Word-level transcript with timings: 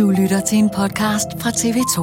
Du 0.00 0.10
lytter 0.10 0.40
til 0.40 0.58
en 0.58 0.70
podcast 0.76 1.28
fra 1.40 1.50
TV2. 1.50 2.00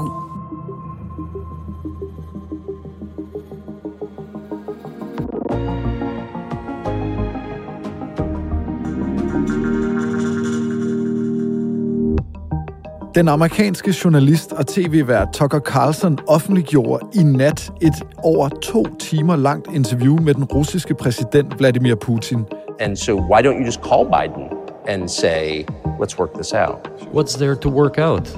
Den 13.15 13.27
amerikanske 13.27 13.95
journalist 14.03 14.51
og 14.51 14.67
tv-vært 14.67 15.27
Tucker 15.33 15.59
Carlson 15.59 16.19
offentliggjorde 16.27 17.07
i 17.13 17.23
nat 17.23 17.71
et 17.81 17.93
over 18.17 18.49
to 18.49 18.85
timer 18.99 19.35
langt 19.35 19.67
interview 19.73 20.21
med 20.21 20.33
den 20.33 20.43
russiske 20.43 20.95
præsident 20.95 21.59
Vladimir 21.59 21.95
Putin. 21.95 22.45
And 22.79 22.95
so, 22.95 23.13
why 23.13 23.41
don't 23.41 23.59
you 23.59 23.65
just 23.65 23.81
call 23.81 24.05
Biden 24.05 24.66
and 24.87 25.09
say, 25.09 25.65
let's 25.99 26.17
work 26.17 26.33
this 26.33 26.53
out. 26.53 26.87
What's 27.13 27.37
there 27.37 27.55
to 27.55 27.69
work 27.69 27.97
out? 27.97 28.37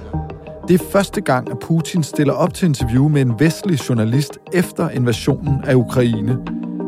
Det 0.67 0.81
er 0.81 0.85
første 0.91 1.21
gang, 1.21 1.51
at 1.51 1.59
Putin 1.59 2.03
stiller 2.03 2.33
op 2.33 2.53
til 2.53 2.67
interview 2.67 3.07
med 3.07 3.21
en 3.21 3.39
vestlig 3.39 3.89
journalist 3.89 4.37
efter 4.53 4.89
invasionen 4.89 5.63
af 5.63 5.75
Ukraine. 5.75 6.37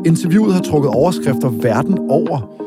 Interviewet 0.06 0.54
har 0.54 0.62
trukket 0.62 0.90
overskrifter 0.90 1.48
verden 1.48 1.98
over. 2.10 2.58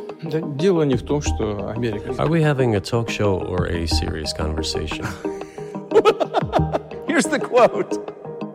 Are 2.19 2.29
we 2.29 2.43
having 2.43 2.75
a 2.75 2.79
talk 2.79 3.09
show 3.09 3.33
or 3.33 3.65
a 3.65 3.85
serious 3.85 4.29
conversation? 4.39 5.05
Here's 7.09 7.25
the 7.25 7.39
quote. 7.39 7.99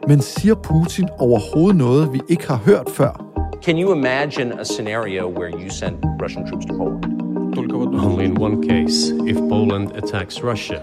Men 0.09 0.21
siger 0.21 0.55
Putin 0.55 1.09
overhovedet 1.19 1.77
noget, 1.77 2.13
vi 2.13 2.21
ikke 2.29 2.49
har 2.49 2.57
hørt 2.57 2.91
før? 2.91 3.27
Can 3.63 3.79
you 3.79 3.95
imagine 3.95 4.61
a 4.61 4.65
scenario 4.65 5.29
where 5.29 5.51
you 5.51 5.71
sent 5.71 5.97
Russian 6.23 6.47
troops 6.47 6.67
to 6.67 6.77
Poland? 6.77 7.20
Only 7.57 8.25
in 8.25 8.39
one 8.39 8.69
case, 8.69 9.13
if 9.27 9.37
Poland 9.37 9.93
attacks 9.93 10.45
Russia. 10.45 10.79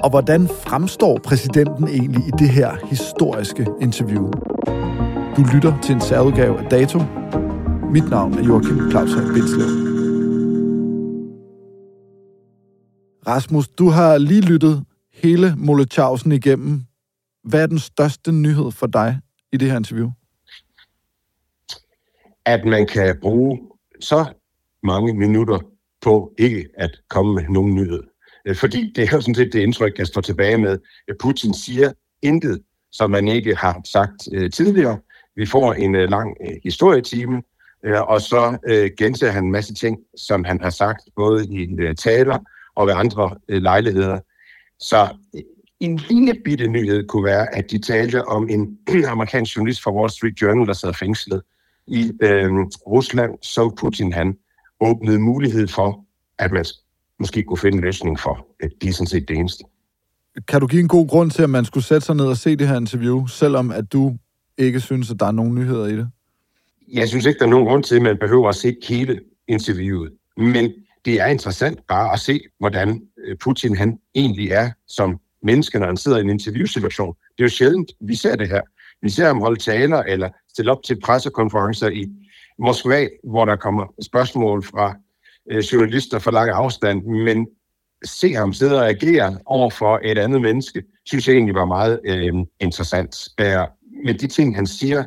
Og 0.00 0.10
hvordan 0.10 0.48
fremstår 0.48 1.18
præsidenten 1.18 1.88
egentlig 1.88 2.22
i 2.22 2.30
det 2.38 2.48
her 2.48 2.76
historiske 2.86 3.66
interview? 3.80 4.30
Du 5.36 5.42
lytter 5.54 5.80
til 5.82 5.94
en 5.94 6.00
særudgave 6.00 6.58
af 6.58 6.70
Dato. 6.70 6.98
Mit 7.92 8.10
navn 8.10 8.34
er 8.34 8.44
Joachim 8.44 8.90
Claus 8.90 9.14
Bindslev. 9.14 9.68
Rasmus, 13.26 13.68
du 13.68 13.88
har 13.88 14.18
lige 14.18 14.40
lyttet 14.40 14.84
hele 15.12 15.54
Molotjavsen 15.56 16.32
igennem. 16.32 16.84
Hvad 17.44 17.62
er 17.62 17.66
den 17.66 17.78
største 17.78 18.32
nyhed 18.32 18.70
for 18.70 18.86
dig 18.86 19.18
i 19.52 19.56
det 19.56 19.70
her 19.70 19.76
interview? 19.76 20.10
At 22.46 22.64
man 22.64 22.86
kan 22.86 23.16
bruge 23.20 23.58
så 24.00 24.24
mange 24.82 25.14
minutter 25.14 25.58
på 26.02 26.32
ikke 26.38 26.68
at 26.74 26.90
komme 27.08 27.34
med 27.34 27.44
nogen 27.48 27.74
nyhed. 27.74 28.02
Øh, 28.46 28.56
Fordi 28.56 28.92
det 28.96 29.04
er 29.04 29.08
jo 29.12 29.20
sådan 29.20 29.34
set 29.34 29.52
det 29.52 29.60
indtryk, 29.60 29.98
jeg 29.98 30.06
står 30.06 30.20
tilbage 30.20 30.58
med. 30.58 30.78
at 31.08 31.16
Putin 31.20 31.54
siger 31.54 31.92
intet, 32.22 32.62
som 32.92 33.10
man 33.10 33.28
ikke 33.28 33.54
har 33.54 33.80
sagt 33.84 34.28
øh, 34.32 34.50
tidligere. 34.50 34.98
Vi 35.36 35.46
får 35.46 35.72
en 35.72 35.94
øh, 35.94 36.10
lang 36.10 36.36
øh, 36.40 36.56
historietime, 36.64 37.42
øh, 37.84 38.00
og 38.02 38.20
så 38.20 38.58
øh, 38.68 38.90
gentager 38.98 39.32
han 39.32 39.44
en 39.44 39.52
masse 39.52 39.74
ting, 39.74 39.98
som 40.16 40.44
han 40.44 40.60
har 40.60 40.70
sagt, 40.70 41.02
både 41.16 41.46
i 41.46 41.74
øh, 41.78 41.94
taler 41.94 42.38
og 42.74 42.86
ved 42.86 42.94
andre 42.96 43.36
øh, 43.48 43.62
lejligheder. 43.62 44.18
Så 44.80 45.08
øh, 45.34 45.42
en 45.80 45.96
lille 45.96 46.34
bitte 46.44 46.68
nyhed 46.68 47.06
kunne 47.06 47.24
være, 47.24 47.54
at 47.54 47.70
de 47.70 47.78
talte 47.78 48.24
om 48.24 48.48
en 48.48 48.78
amerikansk 49.12 49.56
journalist 49.56 49.82
fra 49.82 49.94
Wall 49.94 50.10
Street 50.10 50.42
Journal, 50.42 50.66
der 50.66 50.72
sad 50.72 50.94
fængslet 50.94 51.42
i 51.86 52.12
øh, 52.22 52.50
Rusland, 52.86 53.32
så 53.42 53.74
Putin 53.80 54.12
han 54.12 54.36
åbnede 54.80 55.18
mulighed 55.18 55.68
for, 55.68 56.04
at 56.38 56.52
man 56.52 56.64
måske 57.18 57.42
kunne 57.42 57.58
finde 57.58 57.76
en 57.78 57.84
løsning 57.84 58.20
for. 58.20 58.46
Det 58.80 58.88
er 58.88 58.92
sådan 58.92 59.06
set 59.06 59.28
det 59.28 59.36
eneste. 59.36 59.64
Kan 60.48 60.60
du 60.60 60.66
give 60.66 60.80
en 60.80 60.88
god 60.88 61.08
grund 61.08 61.30
til, 61.30 61.42
at 61.42 61.50
man 61.50 61.64
skulle 61.64 61.84
sætte 61.84 62.06
sig 62.06 62.16
ned 62.16 62.26
og 62.26 62.36
se 62.36 62.56
det 62.56 62.68
her 62.68 62.76
interview, 62.76 63.26
selvom 63.26 63.70
at 63.70 63.92
du 63.92 64.16
ikke 64.58 64.80
synes, 64.80 65.10
at 65.10 65.20
der 65.20 65.26
er 65.26 65.32
nogen 65.32 65.54
nyheder 65.54 65.86
i 65.86 65.96
det? 65.96 66.10
Jeg 66.92 67.08
synes 67.08 67.26
ikke, 67.26 67.38
der 67.38 67.44
er 67.44 67.50
nogen 67.50 67.66
grund 67.66 67.84
til, 67.84 67.96
at 67.96 68.02
man 68.02 68.18
behøver 68.18 68.48
at 68.48 68.54
se 68.54 68.76
hele 68.88 69.20
interviewet. 69.48 70.12
Men 70.36 70.72
det 71.04 71.20
er 71.20 71.26
interessant 71.26 71.86
bare 71.88 72.12
at 72.12 72.20
se, 72.20 72.40
hvordan 72.58 73.02
øh, 73.24 73.36
Putin 73.36 73.76
han 73.76 73.98
egentlig 74.14 74.50
er 74.50 74.70
som 74.86 75.20
menneske, 75.42 75.78
når 75.78 75.86
han 75.86 75.96
sidder 75.96 76.18
i 76.18 76.20
en 76.20 76.30
interviewsituation. 76.30 77.14
Det 77.38 77.42
er 77.42 77.44
jo 77.44 77.48
sjældent, 77.48 77.92
vi 78.00 78.14
ser 78.14 78.36
det 78.36 78.48
her. 78.48 78.60
Vi 79.02 79.10
ser 79.10 79.26
ham 79.26 79.40
holde 79.40 79.60
taler 79.60 80.02
eller 80.02 80.28
stille 80.48 80.72
op 80.72 80.82
til 80.82 81.00
pressekonferencer 81.00 81.88
i 81.88 82.06
Moskva, 82.60 83.08
hvor 83.24 83.44
der 83.44 83.56
kommer 83.56 83.86
spørgsmål 84.02 84.64
fra 84.64 84.94
øh, 85.50 85.58
journalister 85.58 86.18
for 86.18 86.30
lang 86.30 86.50
afstand, 86.50 87.04
men 87.04 87.46
se 88.04 88.32
ham 88.32 88.52
sidde 88.52 88.78
og 88.78 88.88
agere 88.88 89.38
over 89.46 89.70
for 89.70 90.00
et 90.04 90.18
andet 90.18 90.40
menneske, 90.40 90.82
synes 91.06 91.28
jeg 91.28 91.34
egentlig 91.34 91.54
var 91.54 91.64
meget 91.64 92.00
øh, 92.04 92.32
interessant. 92.60 93.28
Øh, 93.40 93.56
men 94.04 94.18
de 94.18 94.26
ting, 94.26 94.56
han 94.56 94.66
siger, 94.66 95.04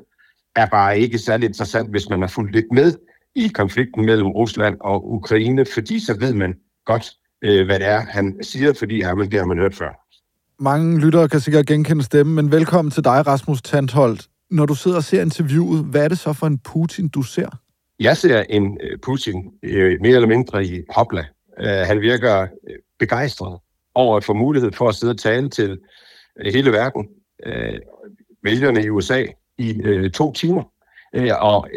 er 0.56 0.66
bare 0.66 1.00
ikke 1.00 1.18
særlig 1.18 1.48
interessant, 1.48 1.90
hvis 1.90 2.10
man 2.10 2.22
har 2.22 2.28
fulgt 2.28 2.56
lidt 2.56 2.72
med 2.72 2.94
i 3.36 3.48
konflikten 3.48 4.06
mellem 4.06 4.28
Rusland 4.28 4.78
og 4.82 5.14
Ukraine, 5.14 5.66
fordi 5.74 6.00
så 6.00 6.20
ved 6.20 6.34
man 6.34 6.56
godt, 6.86 7.12
øh, 7.44 7.66
hvad 7.66 7.80
det 7.80 7.88
er, 7.88 8.00
han 8.00 8.38
siger, 8.42 8.74
fordi 8.74 8.98
ja, 8.98 9.16
men 9.16 9.32
det 9.32 9.40
har 9.40 9.46
man 9.46 9.58
hørt 9.58 9.76
før. 9.76 9.90
Mange 10.60 11.00
lyttere 11.00 11.30
kan 11.30 11.40
sikkert 11.40 11.66
genkende 11.66 12.04
stemmen, 12.04 12.36
men 12.36 12.52
velkommen 12.52 12.92
til 12.92 13.04
dig, 13.04 13.28
Rasmus 13.28 13.62
Tantholdt. 13.62 14.30
Når 14.54 14.66
du 14.66 14.76
sidder 14.76 14.98
og 14.98 15.04
ser 15.04 15.22
interviewet, 15.22 15.86
hvad 15.86 16.04
er 16.04 16.08
det 16.08 16.20
så 16.20 16.34
for 16.34 16.48
en 16.48 16.60
Putin, 16.60 17.10
du 17.10 17.22
ser? 17.22 17.50
Jeg 18.00 18.18
ser 18.18 18.44
en 18.50 18.78
øh, 18.82 19.00
Putin 19.00 19.52
øh, 19.64 19.98
mere 20.02 20.16
eller 20.16 20.28
mindre 20.28 20.66
i 20.66 20.82
hopla. 20.90 21.26
Øh, 21.60 21.68
han 21.68 22.02
virker 22.02 22.48
begejstret 23.00 23.60
over 23.96 24.18
at 24.18 24.24
få 24.24 24.34
mulighed 24.34 24.72
for 24.72 24.90
at 24.90 24.96
sidde 24.96 25.12
og 25.12 25.18
tale 25.18 25.50
til 25.50 25.80
hele 26.54 26.72
verden, 26.72 27.08
øh, 27.46 27.80
vælgerne 28.44 28.84
i 28.84 28.90
USA, 28.90 29.26
i 29.58 30.10
to 30.14 30.34
timer. 30.34 30.64
Og 31.40 31.70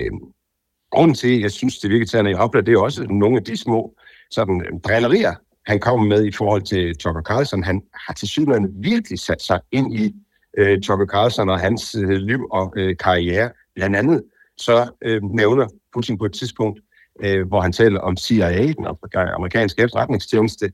grunden 0.91 1.15
til, 1.15 1.37
at 1.37 1.41
jeg 1.41 1.51
synes, 1.51 1.79
det 1.79 1.91
virker 1.91 2.07
til, 2.07 2.17
at 2.17 2.25
han 2.25 2.27
er 2.27 2.37
i 2.37 2.41
hopla, 2.41 2.61
det 2.61 2.75
er 2.75 2.79
også 2.79 3.05
nogle 3.05 3.37
af 3.37 3.45
de 3.45 3.57
små 3.57 3.95
sådan, 4.31 4.81
drillerier, 4.85 5.35
han 5.67 5.81
kommer 5.81 6.07
med 6.07 6.25
i 6.25 6.33
forhold 6.33 6.63
til 6.63 6.97
Tucker 6.97 7.23
Carlson. 7.23 7.63
Han 7.63 7.83
har 7.95 8.15
til 8.15 8.29
synligheden 8.29 8.85
virkelig 8.85 9.19
sat 9.19 9.43
sig 9.43 9.61
ind 9.73 9.95
i 9.95 10.15
øh, 10.57 10.81
Tucker 10.81 11.07
Carlson 11.07 11.49
og 11.49 11.61
hans 11.61 11.95
øh, 11.95 12.11
liv 12.11 12.47
og 12.51 12.73
øh, 12.77 12.97
karriere. 12.97 13.51
Blandt 13.75 13.97
andet 13.97 14.23
så 14.57 14.91
øh, 15.03 15.23
nævner 15.23 15.67
Putin 15.93 16.19
på 16.19 16.25
et 16.25 16.33
tidspunkt, 16.33 16.81
øh, 17.25 17.49
hvor 17.49 17.61
han 17.61 17.73
taler 17.73 18.01
om 18.01 18.17
CIA, 18.17 18.67
den 18.67 18.87
amerikanske 19.15 19.83
efterretningstjeneste, 19.83 20.73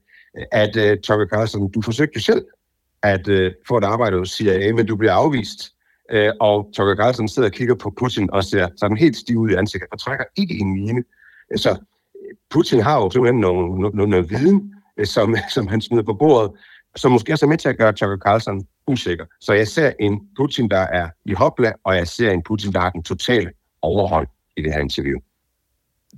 at 0.52 0.76
øh, 0.76 0.98
Tucker 0.98 1.26
Carlson, 1.26 1.70
du 1.70 1.82
forsøgte 1.82 2.20
selv 2.20 2.44
at 3.02 3.28
øh, 3.28 3.52
få 3.68 3.78
et 3.78 3.84
arbejde 3.84 4.18
hos 4.18 4.30
CIA, 4.30 4.72
men 4.72 4.86
du 4.86 4.96
bliver 4.96 5.12
afvist. 5.12 5.72
Øh, 6.10 6.32
og 6.40 6.70
Tucker 6.76 6.96
Carlson 6.96 7.28
sidder 7.28 7.48
og 7.48 7.52
kigger 7.52 7.74
på 7.74 7.92
Putin 7.98 8.30
og 8.32 8.44
ser 8.44 8.68
sådan 8.76 8.96
helt 8.96 9.16
stiv 9.16 9.38
ud 9.38 9.50
i 9.50 9.54
ansigtet 9.54 9.88
og 9.92 10.00
trækker 10.00 10.24
ikke 10.36 10.54
en 10.54 10.72
mine. 10.72 11.04
Så 11.56 11.78
Putin 12.50 12.80
har 12.80 12.96
jo 12.96 13.10
simpelthen 13.10 13.40
nogle, 13.40 13.80
nogle, 13.80 14.06
noget 14.06 14.30
viden, 14.30 14.74
øh, 14.96 15.06
som, 15.06 15.36
som 15.54 15.66
han 15.66 15.80
smider 15.80 16.02
på 16.02 16.14
bordet, 16.14 16.50
som 16.96 17.12
måske 17.12 17.32
også 17.32 17.46
er 17.46 17.48
med 17.48 17.58
til 17.58 17.68
at 17.68 17.78
gøre 17.78 17.92
Tucker 17.92 18.16
Carlson 18.16 18.66
usikker. 18.86 19.24
Så 19.40 19.52
jeg 19.52 19.68
ser 19.68 19.92
en 20.00 20.20
Putin, 20.36 20.68
der 20.68 20.78
er 20.78 21.08
i 21.24 21.32
hopla, 21.32 21.72
og 21.84 21.96
jeg 21.96 22.08
ser 22.08 22.30
en 22.30 22.42
Putin, 22.42 22.72
der 22.72 22.80
har 22.80 22.90
den 22.90 23.02
totale 23.02 23.50
overhånd 23.82 24.26
i 24.56 24.62
det 24.62 24.72
her 24.72 24.80
interview. 24.80 25.18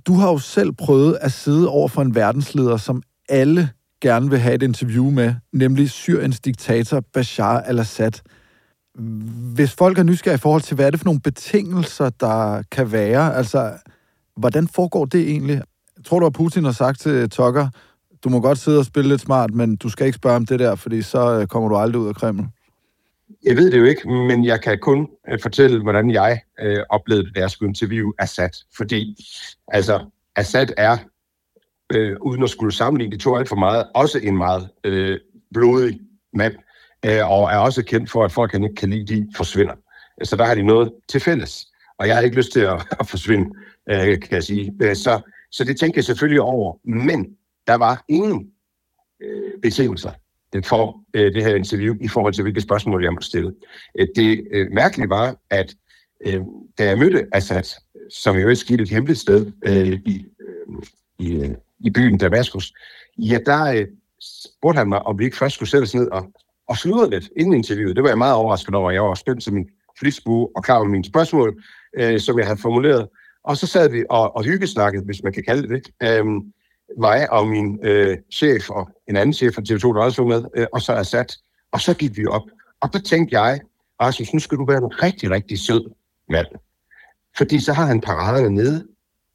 Du 0.07 0.13
har 0.13 0.31
jo 0.31 0.37
selv 0.37 0.71
prøvet 0.71 1.17
at 1.21 1.31
sidde 1.31 1.69
over 1.69 1.87
for 1.87 2.01
en 2.01 2.15
verdensleder, 2.15 2.77
som 2.77 3.03
alle 3.29 3.69
gerne 4.01 4.29
vil 4.29 4.39
have 4.39 4.55
et 4.55 4.63
interview 4.63 5.09
med, 5.09 5.33
nemlig 5.53 5.89
Syriens 5.89 6.39
diktator 6.39 7.03
Bashar 7.13 7.59
al-Assad. 7.59 8.11
Hvis 9.55 9.73
folk 9.73 9.97
er 9.97 10.03
nysgerrige 10.03 10.35
i 10.35 10.39
forhold 10.39 10.61
til, 10.61 10.75
hvad 10.75 10.85
er 10.85 10.89
det 10.89 10.99
for 10.99 11.05
nogle 11.05 11.21
betingelser, 11.21 12.09
der 12.09 12.63
kan 12.71 12.91
være? 12.91 13.35
Altså, 13.35 13.73
hvordan 14.37 14.67
foregår 14.67 15.05
det 15.05 15.29
egentlig? 15.29 15.61
Tror 16.05 16.19
du, 16.19 16.25
at 16.25 16.33
Putin 16.33 16.63
har 16.63 16.71
sagt 16.71 16.99
til 16.99 17.29
Tucker, 17.29 17.67
du 18.25 18.29
må 18.29 18.41
godt 18.41 18.57
sidde 18.57 18.79
og 18.79 18.85
spille 18.85 19.09
lidt 19.09 19.21
smart, 19.21 19.53
men 19.53 19.75
du 19.75 19.89
skal 19.89 20.05
ikke 20.05 20.15
spørge 20.15 20.35
om 20.35 20.45
det 20.45 20.59
der, 20.59 20.75
fordi 20.75 21.01
så 21.01 21.39
øh, 21.39 21.47
kommer 21.47 21.69
du 21.69 21.75
aldrig 21.75 22.01
ud 22.01 22.07
af 22.07 22.15
Kreml? 22.15 22.47
Jeg 23.43 23.57
ved 23.57 23.71
det 23.71 23.79
jo 23.79 23.83
ikke, 23.83 24.09
men 24.09 24.45
jeg 24.45 24.61
kan 24.61 24.79
kun 24.79 25.07
øh, 25.29 25.39
fortælle, 25.41 25.81
hvordan 25.81 26.11
jeg 26.11 26.41
øh, 26.61 26.83
oplevede 26.89 27.25
det, 27.25 27.35
da 27.35 27.39
jeg 27.39 27.51
skulle 27.51 27.69
interviewe 27.69 28.13
Assad. 28.19 28.49
Fordi 28.77 29.17
altså, 29.67 30.05
Assad 30.35 30.67
er, 30.77 30.97
øh, 31.93 32.17
uden 32.21 32.43
at 32.43 32.49
skulle 32.49 32.73
sammenligne 32.73 33.17
de 33.17 33.21
to 33.21 33.35
alt 33.35 33.49
for 33.49 33.55
meget, 33.55 33.87
også 33.95 34.19
en 34.19 34.37
meget 34.37 34.69
øh, 34.83 35.19
blodig 35.53 35.99
mand, 36.33 36.53
øh, 37.05 37.31
og 37.31 37.51
er 37.51 37.57
også 37.57 37.83
kendt 37.83 38.11
for, 38.11 38.23
at 38.23 38.31
folk, 38.31 38.51
han 38.51 38.63
ikke 38.63 38.75
kan 38.75 38.89
lide, 38.89 39.15
de 39.15 39.27
forsvinder. 39.35 39.73
Så 40.23 40.35
der 40.35 40.45
har 40.45 40.55
de 40.55 40.63
noget 40.63 40.91
til 41.09 41.19
fælles. 41.21 41.65
Og 41.99 42.07
jeg 42.07 42.15
har 42.15 42.21
ikke 42.21 42.37
lyst 42.37 42.51
til 42.51 42.59
at, 42.59 42.87
at 42.99 43.07
forsvinde, 43.07 43.49
øh, 43.89 44.19
kan 44.19 44.31
jeg 44.31 44.43
sige. 44.43 44.73
Øh, 44.81 44.95
så, 44.95 45.21
så 45.51 45.63
det 45.63 45.79
tænker 45.79 45.97
jeg 45.97 46.05
selvfølgelig 46.05 46.41
over. 46.41 46.77
Men 46.83 47.35
der 47.67 47.75
var 47.75 48.03
ingen 48.09 48.51
øh, 49.21 49.51
betingelser 49.61 50.11
for 50.63 51.01
øh, 51.13 51.33
det 51.33 51.43
her 51.43 51.55
interview 51.55 51.95
i 52.01 52.07
forhold 52.07 52.33
til, 52.33 52.41
hvilke 52.41 52.61
spørgsmål 52.61 53.03
jeg 53.03 53.13
måtte 53.13 53.27
stille. 53.27 53.53
Øh, 53.99 54.07
det 54.15 54.47
øh, 54.51 54.71
mærkelige 54.71 55.09
var, 55.09 55.35
at 55.49 55.75
øh, 56.25 56.41
da 56.77 56.85
jeg 56.85 56.97
mødte 56.97 57.27
Assad, 57.31 57.63
som 58.09 58.37
jo 58.37 58.55
skete 58.55 58.83
et 58.83 58.89
hemmeligt 58.89 59.19
sted 59.19 59.51
øh, 59.65 59.87
i, 59.87 60.25
øh, 60.39 60.83
i, 61.19 61.35
øh, 61.35 61.49
i 61.79 61.89
byen 61.89 62.17
Damaskus, 62.17 62.73
ja, 63.17 63.39
der 63.45 63.65
øh, 63.65 63.87
spurgte 64.21 64.77
han 64.77 64.89
mig, 64.89 65.01
om 65.01 65.19
vi 65.19 65.25
ikke 65.25 65.37
først 65.37 65.55
skulle 65.55 65.69
sætte 65.69 65.83
os 65.83 65.95
ned 65.95 66.07
og, 66.07 66.31
og 66.67 66.77
sludre 66.77 67.09
lidt 67.09 67.29
inden 67.37 67.53
interviewet. 67.53 67.95
Det 67.95 68.03
var 68.03 68.09
jeg 68.09 68.17
meget 68.17 68.35
overrasket 68.35 68.75
over. 68.75 68.91
Jeg 68.91 69.03
var 69.03 69.15
spændt 69.15 69.43
til 69.43 69.53
min 69.53 69.69
flitsbue 69.99 70.49
og 70.55 70.63
klar 70.63 70.83
med 70.83 70.91
mine 70.91 71.05
spørgsmål, 71.05 71.63
øh, 71.97 72.19
som 72.19 72.39
jeg 72.39 72.47
havde 72.47 72.61
formuleret. 72.61 73.07
Og 73.43 73.57
så 73.57 73.67
sad 73.67 73.89
vi 73.89 74.03
og, 74.09 74.35
og 74.35 74.43
hyggesnakkede, 74.43 75.05
hvis 75.05 75.23
man 75.23 75.33
kan 75.33 75.43
kalde 75.43 75.61
det 75.61 75.69
det. 75.69 76.09
Øhm, 76.09 76.53
mig 76.97 77.31
og 77.31 77.47
min 77.47 77.79
øh, 77.83 78.17
chef 78.31 78.69
og 78.69 78.89
en 79.07 79.15
anden 79.15 79.33
chef 79.33 79.53
fra 79.53 79.61
TV2, 79.61 79.97
der 79.97 80.03
også 80.03 80.21
var 80.21 80.29
med, 80.29 80.45
øh, 80.55 80.67
og 80.73 80.81
så 80.81 80.93
er 80.93 81.03
sat. 81.03 81.37
Og 81.71 81.81
så 81.81 81.93
gik 81.93 82.17
vi 82.17 82.25
op. 82.25 82.41
Og 82.81 82.89
så 82.93 83.01
tænkte 83.01 83.39
jeg, 83.41 83.59
Rasmus, 84.01 84.33
nu 84.33 84.39
skal 84.39 84.57
du 84.57 84.65
være 84.65 84.77
en 84.77 85.03
rigtig, 85.03 85.31
rigtig 85.31 85.59
sød 85.59 85.91
mand. 86.29 86.47
Fordi 87.37 87.59
så 87.59 87.73
har 87.73 87.85
han 87.85 88.01
paraderne 88.01 88.55
nede, 88.55 88.87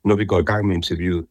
når 0.05 0.17
vi 0.17 0.25
går 0.25 0.38
i 0.38 0.44
gang 0.44 0.67
med 0.67 0.76
interviewet. 0.76 1.26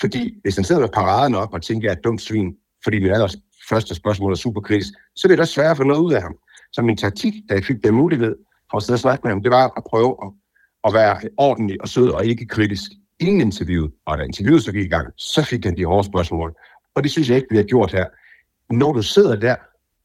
Fordi 0.00 0.40
hvis 0.42 0.56
han 0.56 0.64
sidder 0.64 0.80
med 0.80 0.88
paraderne 0.88 1.38
op 1.38 1.54
og 1.54 1.62
tænker, 1.62 1.80
at 1.80 1.84
jeg 1.84 1.94
er 1.94 1.98
et 1.98 2.04
dumt 2.04 2.22
svin, 2.22 2.56
fordi 2.84 2.98
min 2.98 3.10
aller 3.10 3.34
første 3.68 3.94
spørgsmål 3.94 4.32
er 4.32 4.36
super 4.36 4.60
så 5.14 5.28
bliver 5.28 5.36
det 5.36 5.40
også 5.40 5.54
svært 5.54 5.70
at 5.70 5.76
få 5.76 5.82
noget 5.82 6.00
ud 6.00 6.12
af 6.12 6.22
ham. 6.22 6.34
Så 6.72 6.82
min 6.82 6.96
taktik, 6.96 7.34
da 7.48 7.54
jeg 7.54 7.64
fik 7.64 7.84
den 7.84 7.94
mulighed 7.94 8.36
for 8.70 8.76
at 8.76 8.82
sidde 8.82 8.96
og 8.96 9.00
snakke 9.00 9.20
med 9.24 9.30
ham, 9.30 9.42
det 9.42 9.50
var 9.50 9.72
at 9.76 9.84
prøve 9.90 10.16
at, 10.24 10.32
at 10.84 10.94
være 10.94 11.20
ordentlig 11.36 11.82
og 11.82 11.88
sød 11.88 12.08
og 12.08 12.26
ikke 12.26 12.46
kritisk 12.46 12.90
inden 13.22 13.40
interviewet, 13.40 13.92
og 14.06 14.18
da 14.18 14.22
interviewet 14.22 14.62
så 14.62 14.72
gik 14.72 14.84
i 14.84 14.88
gang, 14.88 15.12
så 15.16 15.44
fik 15.44 15.64
han 15.64 15.76
de 15.76 15.84
hårde 15.84 16.06
spørgsmål. 16.06 16.54
Og 16.94 17.02
det 17.02 17.10
synes 17.10 17.28
jeg 17.28 17.36
ikke, 17.36 17.48
vi 17.50 17.56
har 17.56 17.64
gjort 17.64 17.92
her. 17.92 18.06
Når 18.70 18.92
du 18.92 19.02
sidder 19.02 19.36
der 19.36 19.56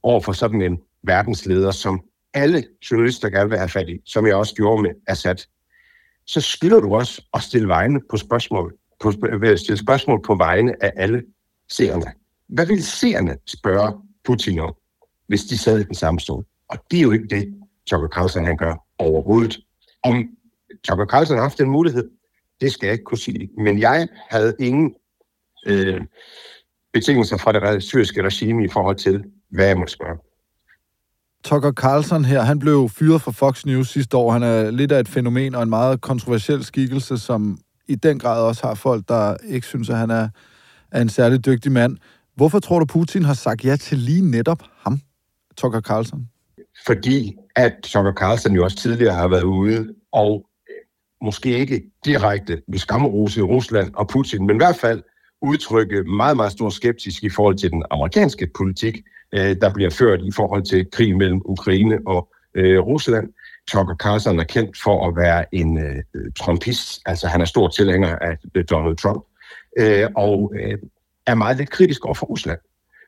over 0.03 0.21
for 0.21 0.31
sådan 0.31 0.61
en 0.61 0.79
verdensleder, 1.03 1.71
som 1.71 2.01
alle 2.33 2.63
journalister 2.91 3.29
gerne 3.29 3.49
vil 3.49 3.57
have 3.57 3.69
fat 3.69 3.89
i, 3.89 3.99
som 4.05 4.27
jeg 4.27 4.35
også 4.35 4.55
gjorde 4.55 4.81
med 4.81 4.91
Assad, 5.07 5.35
så 6.25 6.41
skylder 6.41 6.79
du 6.79 6.95
også 6.95 7.25
at 7.33 7.41
stille 7.41 7.67
vegne 7.67 8.01
på 8.09 8.17
spørgsmål, 8.17 8.73
på, 8.99 9.13
øh, 9.29 9.57
stille 9.57 9.77
spørgsmål 9.77 10.21
på 10.25 10.35
vegne 10.35 10.83
af 10.83 10.91
alle 10.95 11.23
seerne. 11.69 12.05
Hvad 12.47 12.65
vil 12.65 12.83
seerne 12.83 13.37
spørge 13.45 13.93
Putin 14.25 14.59
om, 14.59 14.73
hvis 15.27 15.43
de 15.43 15.57
sad 15.57 15.79
i 15.79 15.83
den 15.83 15.95
samme 15.95 16.19
stol? 16.19 16.45
Og 16.69 16.77
det 16.91 16.99
er 16.99 17.03
jo 17.03 17.11
ikke 17.11 17.27
det, 17.27 17.53
Tucker 17.87 18.07
Carlson 18.07 18.45
han 18.45 18.57
gør 18.57 18.85
overhovedet. 18.97 19.57
Om 20.03 20.29
Tucker 20.87 21.05
Carlson 21.05 21.35
har 21.35 21.43
haft 21.43 21.57
den 21.57 21.69
mulighed, 21.69 22.09
det 22.61 22.71
skal 22.71 22.87
jeg 22.87 22.93
ikke 22.93 23.03
kunne 23.03 23.17
sige. 23.17 23.49
Men 23.57 23.79
jeg 23.79 24.07
havde 24.29 24.55
ingen 24.59 24.95
øh, 25.67 26.01
betingelser 26.93 27.37
fra 27.37 27.51
det 27.51 27.83
syriske 27.83 28.23
regime 28.23 28.65
i 28.65 28.67
forhold 28.67 28.95
til, 28.95 29.23
hvad 29.51 29.67
jeg 29.67 29.77
må 29.77 29.87
spørge. 29.87 30.17
Tucker 31.43 31.71
Carlson 31.71 32.25
her, 32.25 32.41
han 32.41 32.59
blev 32.59 32.89
fyret 32.89 33.21
fra 33.21 33.31
Fox 33.31 33.65
News 33.65 33.89
sidste 33.89 34.17
år. 34.17 34.31
Han 34.31 34.43
er 34.43 34.71
lidt 34.71 34.91
af 34.91 34.99
et 34.99 35.07
fænomen 35.07 35.55
og 35.55 35.63
en 35.63 35.69
meget 35.69 36.01
kontroversiel 36.01 36.63
skikkelse, 36.63 37.17
som 37.17 37.59
i 37.87 37.95
den 37.95 38.19
grad 38.19 38.41
også 38.41 38.67
har 38.67 38.73
folk, 38.73 39.07
der 39.07 39.37
ikke 39.47 39.67
synes, 39.67 39.89
at 39.89 39.97
han 39.97 40.09
er, 40.09 40.29
er 40.91 41.01
en 41.01 41.09
særlig 41.09 41.45
dygtig 41.45 41.71
mand. 41.71 41.97
Hvorfor 42.35 42.59
tror 42.59 42.79
du, 42.79 42.85
Putin 42.85 43.23
har 43.23 43.33
sagt 43.33 43.65
ja 43.65 43.75
til 43.75 43.97
lige 43.97 44.31
netop 44.31 44.63
ham, 44.77 45.01
Tucker 45.57 45.81
Carlson? 45.81 46.27
Fordi 46.85 47.35
at 47.55 47.73
Tucker 47.83 48.13
Carlson 48.13 48.55
jo 48.55 48.63
også 48.63 48.77
tidligere 48.77 49.13
har 49.13 49.27
været 49.27 49.43
ude 49.43 49.93
og 50.11 50.46
måske 51.21 51.57
ikke 51.57 51.83
direkte 52.05 52.61
ved 52.67 52.79
skammerose 52.79 53.41
Rusland 53.41 53.93
og 53.93 54.07
Putin, 54.07 54.47
men 54.47 54.55
i 54.55 54.59
hvert 54.59 54.75
fald 54.75 55.03
udtrykke 55.41 56.03
meget, 56.03 56.35
meget 56.37 56.51
stor 56.51 56.69
skeptisk 56.69 57.23
i 57.23 57.29
forhold 57.29 57.57
til 57.57 57.71
den 57.71 57.83
amerikanske 57.91 58.47
politik, 58.57 59.01
øh, 59.31 59.55
der 59.61 59.73
bliver 59.73 59.89
ført 59.89 60.19
i 60.21 60.31
forhold 60.31 60.63
til 60.63 60.91
krig 60.91 61.17
mellem 61.17 61.41
Ukraine 61.45 61.99
og 62.05 62.29
øh, 62.55 62.79
Rusland. 62.79 63.29
Tucker 63.67 63.95
Carlson 63.95 64.39
er 64.39 64.43
kendt 64.43 64.77
for 64.77 65.07
at 65.07 65.15
være 65.15 65.55
en 65.55 65.77
øh, 65.77 66.03
trumpist, 66.39 67.01
altså 67.05 67.27
han 67.27 67.41
er 67.41 67.45
stor 67.45 67.67
tilhænger 67.67 68.15
af 68.15 68.37
øh, 68.55 68.65
Donald 68.69 68.97
Trump, 68.97 69.23
øh, 69.77 70.07
og 70.15 70.53
øh, 70.59 70.77
er 71.25 71.35
meget 71.35 71.57
lidt 71.57 71.69
kritisk 71.69 72.05
over 72.05 72.13
for 72.13 72.25
Rusland. 72.25 72.59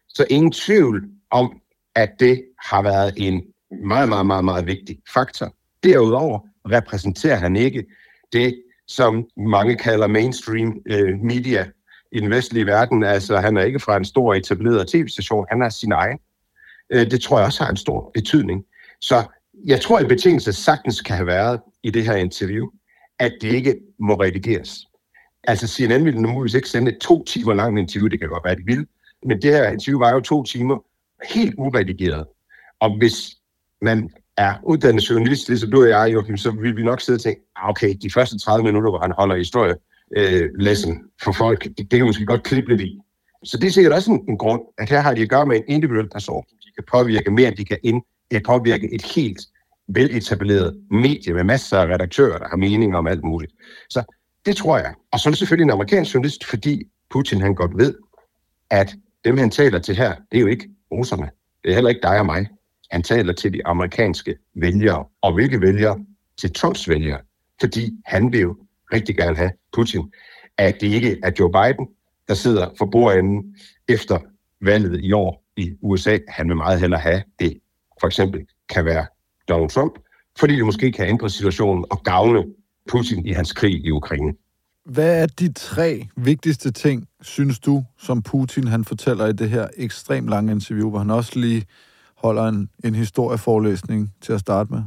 Så 0.07 0.25
ingen 0.29 0.51
tvivl 0.51 1.03
om, 1.31 1.61
at 1.95 2.09
det 2.19 2.43
har 2.65 2.81
været 2.81 3.13
en 3.17 3.43
meget, 3.83 4.09
meget, 4.09 4.25
meget, 4.25 4.45
meget 4.45 4.65
vigtig 4.65 4.99
faktor. 5.13 5.53
Derudover 5.83 6.39
repræsenterer 6.65 7.35
han 7.35 7.55
ikke 7.55 7.85
det, 8.33 8.63
som 8.87 9.27
mange 9.37 9.75
kalder 9.75 10.07
mainstream 10.07 10.81
øh, 10.85 11.19
media 11.19 11.67
i 12.11 12.19
den 12.19 12.29
vestlige 12.29 12.65
verden. 12.65 13.03
Altså, 13.03 13.37
han 13.37 13.57
er 13.57 13.61
ikke 13.61 13.79
fra 13.79 13.97
en 13.97 14.05
stor 14.05 14.33
etableret 14.33 14.87
tv-station, 14.87 15.45
han 15.49 15.61
er 15.61 15.69
sin 15.69 15.91
egen. 15.91 16.19
Øh, 16.89 17.11
det 17.11 17.21
tror 17.21 17.37
jeg 17.37 17.45
også 17.45 17.63
har 17.63 17.71
en 17.71 17.77
stor 17.77 18.11
betydning. 18.13 18.65
Så 19.01 19.23
jeg 19.65 19.81
tror, 19.81 19.99
at 19.99 20.07
betingelse 20.07 20.53
sagtens 20.53 21.01
kan 21.01 21.15
have 21.15 21.27
været 21.27 21.59
i 21.83 21.89
det 21.89 22.03
her 22.03 22.15
interview, 22.15 22.67
at 23.19 23.33
det 23.41 23.53
ikke 23.53 23.75
må 23.99 24.13
redigeres. 24.13 24.85
Altså 25.43 25.67
CNN 25.67 26.05
ville 26.05 26.19
muligvis 26.21 26.53
ikke 26.53 26.69
sende 26.69 26.91
et 26.91 26.97
to 26.97 27.23
timer 27.23 27.53
langt 27.53 27.79
interview, 27.79 28.07
det 28.07 28.19
kan 28.19 28.29
godt 28.29 28.45
være, 28.45 28.55
de 28.55 28.65
vil, 28.65 28.87
men 29.25 29.41
det 29.41 29.51
her 29.51 29.69
interview 29.69 29.99
var 29.99 30.13
jo 30.13 30.19
to 30.19 30.43
timer 30.43 30.85
helt 31.33 31.55
uredigeret. 31.57 32.25
Og 32.79 32.97
hvis 32.97 33.35
man 33.81 34.09
er 34.39 34.53
uddannet 34.63 35.09
journalist, 35.09 35.47
ligesom 35.47 35.71
du 35.71 35.81
og 35.81 35.89
jeg, 35.89 36.13
Joachim, 36.13 36.37
så 36.37 36.51
vil 36.51 36.77
vi 36.77 36.83
nok 36.83 37.01
sidde 37.01 37.17
og 37.17 37.21
tænke, 37.21 37.41
ah, 37.55 37.69
okay, 37.69 37.95
de 38.01 38.11
første 38.11 38.39
30 38.39 38.63
minutter, 38.63 38.89
hvor 38.89 38.99
han 38.99 39.13
holder 39.17 39.35
historie, 39.35 39.75
øh, 40.17 40.49
lesson 40.59 40.97
for 41.23 41.31
folk, 41.31 41.63
det, 41.63 41.77
det 41.77 41.97
kan 41.99 42.05
måske 42.05 42.25
godt 42.25 42.43
klippe 42.43 42.69
lidt 42.69 42.81
i. 42.81 42.99
Så 43.43 43.57
det 43.57 43.67
er 43.67 43.71
sikkert 43.71 43.93
også 43.93 44.11
en, 44.11 44.21
en 44.29 44.37
grund, 44.37 44.61
at 44.77 44.89
her 44.89 44.99
har 44.99 45.13
de 45.13 45.21
at 45.21 45.29
gøre 45.29 45.45
med 45.45 45.55
en 45.57 45.63
individuel 45.67 46.09
person, 46.09 46.43
som 46.49 46.57
de 46.65 46.71
kan 46.77 46.83
påvirke 46.91 47.31
mere, 47.31 47.47
end 47.47 47.55
de 47.55 47.65
kan 47.65 47.77
ind, 47.83 48.01
at 48.31 48.43
påvirke 48.43 48.93
et 48.93 49.01
helt 49.01 49.39
veletableret 49.87 50.77
medie 50.91 51.33
med 51.33 51.43
masser 51.43 51.77
af 51.77 51.85
redaktører, 51.85 52.37
der 52.37 52.47
har 52.49 52.57
meninger 52.57 52.97
om 52.97 53.07
alt 53.07 53.23
muligt. 53.23 53.53
Så 53.89 54.03
det 54.45 54.55
tror 54.55 54.77
jeg. 54.77 54.93
Og 55.11 55.19
så 55.19 55.29
er 55.29 55.31
det 55.31 55.37
selvfølgelig 55.37 55.63
en 55.63 55.71
amerikansk 55.71 56.13
journalist, 56.13 56.45
fordi 56.45 56.83
Putin 57.09 57.41
han 57.41 57.55
godt 57.55 57.77
ved, 57.77 57.95
at 58.69 58.95
dem 59.25 59.37
han 59.37 59.49
taler 59.49 59.79
til 59.79 59.95
her, 59.95 60.15
det 60.31 60.37
er 60.37 60.41
jo 60.41 60.47
ikke 60.47 60.69
russerne. 60.91 61.29
Det 61.63 61.69
er 61.69 61.73
heller 61.73 61.89
ikke 61.89 62.01
dig 62.03 62.19
og 62.19 62.25
mig 62.25 62.47
han 62.91 63.03
taler 63.03 63.33
til 63.33 63.53
de 63.53 63.67
amerikanske 63.67 64.35
vælgere. 64.55 65.05
Og 65.21 65.33
hvilke 65.33 65.61
vælgere? 65.61 65.99
Til 66.37 66.53
Trumps 66.53 66.89
vælgere. 66.89 67.19
Fordi 67.59 67.91
han 68.05 68.31
vil 68.31 68.39
jo 68.39 68.57
rigtig 68.93 69.17
gerne 69.17 69.35
have 69.35 69.51
Putin. 69.73 70.11
At 70.57 70.75
det 70.81 70.87
ikke 70.87 71.17
er 71.23 71.31
Joe 71.39 71.51
Biden, 71.51 71.87
der 72.27 72.33
sidder 72.33 72.69
for 72.77 72.85
bordenden 72.85 73.55
efter 73.87 74.19
valget 74.61 75.03
i 75.03 75.11
år 75.11 75.43
i 75.57 75.71
USA. 75.81 76.17
Han 76.27 76.47
vil 76.47 76.55
meget 76.55 76.79
hellere 76.79 76.99
have 76.99 77.23
det. 77.39 77.57
For 77.99 78.07
eksempel 78.07 78.45
kan 78.69 78.85
være 78.85 79.05
Donald 79.49 79.69
Trump, 79.69 79.93
fordi 80.39 80.55
det 80.55 80.65
måske 80.65 80.91
kan 80.91 81.07
ændre 81.07 81.29
situationen 81.29 81.85
og 81.91 82.03
gavne 82.03 82.45
Putin 82.89 83.25
i 83.25 83.31
hans 83.31 83.53
krig 83.53 83.85
i 83.85 83.91
Ukraine. 83.91 84.33
Hvad 84.85 85.23
er 85.23 85.27
de 85.27 85.53
tre 85.53 86.07
vigtigste 86.17 86.71
ting, 86.71 87.07
synes 87.21 87.59
du, 87.59 87.83
som 87.97 88.21
Putin 88.21 88.67
han 88.67 88.85
fortæller 88.85 89.25
i 89.27 89.33
det 89.33 89.49
her 89.49 89.67
ekstremt 89.77 90.29
lange 90.29 90.51
interview, 90.51 90.89
hvor 90.89 90.99
han 90.99 91.09
også 91.09 91.39
lige 91.39 91.65
holder 92.19 92.43
en, 92.43 92.69
en 92.83 92.95
historieforelæsning 92.95 94.13
til 94.21 94.33
at 94.33 94.39
starte 94.39 94.73
med? 94.73 94.83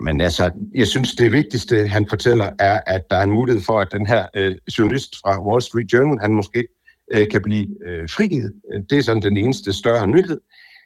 Men 0.00 0.20
altså, 0.20 0.50
jeg 0.74 0.86
synes, 0.86 1.14
det 1.14 1.32
vigtigste, 1.32 1.88
han 1.88 2.06
fortæller, 2.08 2.50
er, 2.58 2.80
at 2.86 3.10
der 3.10 3.16
er 3.16 3.22
en 3.22 3.30
mulighed 3.30 3.62
for, 3.62 3.80
at 3.80 3.88
den 3.92 4.06
her 4.06 4.26
øh, 4.34 4.56
journalist 4.78 5.16
fra 5.20 5.42
Wall 5.46 5.62
Street 5.62 5.92
Journal, 5.92 6.18
han 6.20 6.32
måske 6.32 6.68
øh, 7.12 7.28
kan 7.30 7.42
blive 7.42 7.66
øh, 7.86 8.08
frigivet. 8.08 8.52
Det 8.90 8.98
er 8.98 9.02
sådan 9.02 9.22
den 9.22 9.36
eneste 9.36 9.72
større 9.72 10.06
nyhed. 10.06 10.40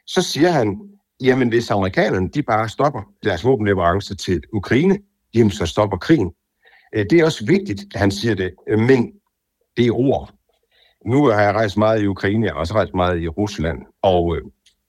Så 0.07 0.21
siger 0.21 0.51
han, 0.51 0.79
jamen 1.21 1.49
hvis 1.49 1.71
amerikanerne 1.71 2.29
de 2.29 2.43
bare 2.43 2.69
stopper 2.69 3.01
deres 3.23 3.43
våbenleverancer 3.43 4.15
til 4.15 4.41
Ukraine, 4.53 4.97
jamen 5.33 5.51
så 5.51 5.65
stopper 5.65 5.97
krigen. 5.97 6.31
Øh, 6.95 7.05
det 7.09 7.19
er 7.19 7.25
også 7.25 7.45
vigtigt, 7.45 7.85
at 7.93 7.99
han 7.99 8.11
siger 8.11 8.35
det, 8.35 8.51
øh, 8.69 8.79
men 8.79 9.11
det 9.77 9.87
er 9.87 9.91
ord. 9.91 10.33
Nu 11.05 11.25
har 11.25 11.41
jeg 11.41 11.53
rejst 11.53 11.77
meget 11.77 12.01
i 12.01 12.07
Ukraine, 12.07 12.45
jeg 12.45 12.53
har 12.53 12.59
også 12.59 12.73
rejst 12.73 12.93
meget 12.93 13.21
i 13.21 13.27
Rusland, 13.27 13.77
og 14.01 14.35
øh, 14.35 14.41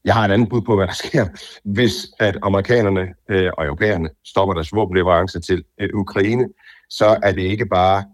jeg 0.04 0.14
har 0.14 0.24
et 0.24 0.30
andet 0.30 0.48
bud 0.48 0.60
på, 0.60 0.76
hvad 0.76 0.86
der 0.86 0.92
sker, 0.92 1.26
hvis 1.64 1.94
at 2.18 2.38
amerikanerne 2.42 3.14
øh, 3.28 3.50
og 3.58 3.64
europæerne 3.64 4.08
stopper 4.24 4.54
deres 4.54 4.72
våbenleverancer 4.72 5.40
til 5.40 5.64
øh, 5.80 5.88
Ukraine, 5.94 6.48
så 6.90 7.18
er 7.22 7.32
det 7.32 7.42
ikke 7.42 7.66
bare 7.66 8.04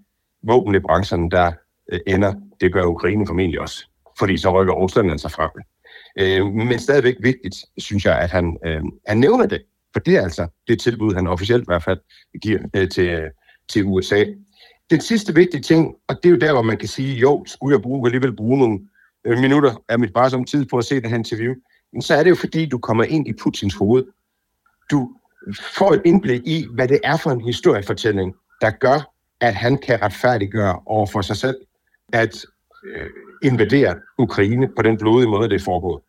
våbenleverancerne, 0.42 1.30
der 1.30 1.52
øh, 1.92 2.00
ender. 2.06 2.34
Det 2.60 2.72
gør 2.72 2.84
Ukraine 2.84 3.26
formentlig 3.26 3.60
også, 3.60 3.84
fordi 4.18 4.36
så 4.36 4.60
rykker 4.60 4.74
Rusland 4.74 5.10
altså 5.10 5.28
frem. 5.28 5.50
Øh, 6.18 6.46
men 6.46 6.78
stadigvæk 6.78 7.14
vigtigt, 7.22 7.56
synes 7.78 8.04
jeg, 8.04 8.18
at 8.18 8.30
han, 8.30 8.58
øh, 8.66 8.80
han 9.06 9.18
nævner 9.18 9.46
det, 9.46 9.62
for 9.92 10.00
det 10.00 10.16
er 10.16 10.22
altså 10.22 10.46
det 10.68 10.80
tilbud, 10.80 11.14
han 11.14 11.26
officielt 11.26 11.62
i 11.62 11.68
hvert 11.68 11.84
fald 11.84 11.98
giver 12.42 12.58
øh, 12.76 12.88
til, 12.88 13.20
til 13.68 13.84
USA. 13.84 14.24
Den 14.90 15.00
sidste 15.00 15.34
vigtige 15.34 15.62
ting, 15.62 15.94
og 16.08 16.16
det 16.16 16.26
er 16.26 16.30
jo 16.30 16.38
der, 16.38 16.52
hvor 16.52 16.62
man 16.62 16.76
kan 16.76 16.88
sige, 16.88 17.16
jo, 17.16 17.44
skulle 17.46 17.74
jeg 17.74 17.82
bruge, 17.82 18.08
alligevel 18.08 18.36
bruge 18.36 18.58
nogle 18.58 18.78
øh, 19.24 19.38
minutter 19.38 19.82
af 19.88 19.98
mit 19.98 20.12
bare 20.12 20.30
som 20.30 20.44
tid 20.44 20.66
på 20.66 20.78
at 20.78 20.84
se 20.84 21.00
det 21.00 21.10
her 21.10 21.16
interview, 21.16 21.54
så 22.00 22.14
er 22.14 22.22
det 22.22 22.30
jo 22.30 22.34
fordi, 22.34 22.66
du 22.66 22.78
kommer 22.78 23.04
ind 23.04 23.28
i 23.28 23.32
Putins 23.32 23.74
hoved. 23.74 24.04
Du 24.90 25.10
får 25.78 25.92
et 25.92 26.02
indblik 26.04 26.40
i, 26.46 26.66
hvad 26.74 26.88
det 26.88 27.00
er 27.04 27.16
for 27.16 27.30
en 27.30 27.40
historiefortælling, 27.40 28.34
der 28.60 28.70
gør, 28.70 29.12
at 29.40 29.54
han 29.54 29.78
kan 29.78 30.02
retfærdiggøre 30.02 30.80
over 30.86 31.06
for 31.06 31.20
sig 31.20 31.36
selv, 31.36 31.56
at 32.12 32.44
øh, 32.84 33.10
invadere 33.42 33.94
Ukraine 34.18 34.68
på 34.76 34.82
den 34.82 34.98
blodige 34.98 35.30
måde, 35.30 35.48
det 35.48 35.60
er 35.60 35.64
foregået. 35.64 36.02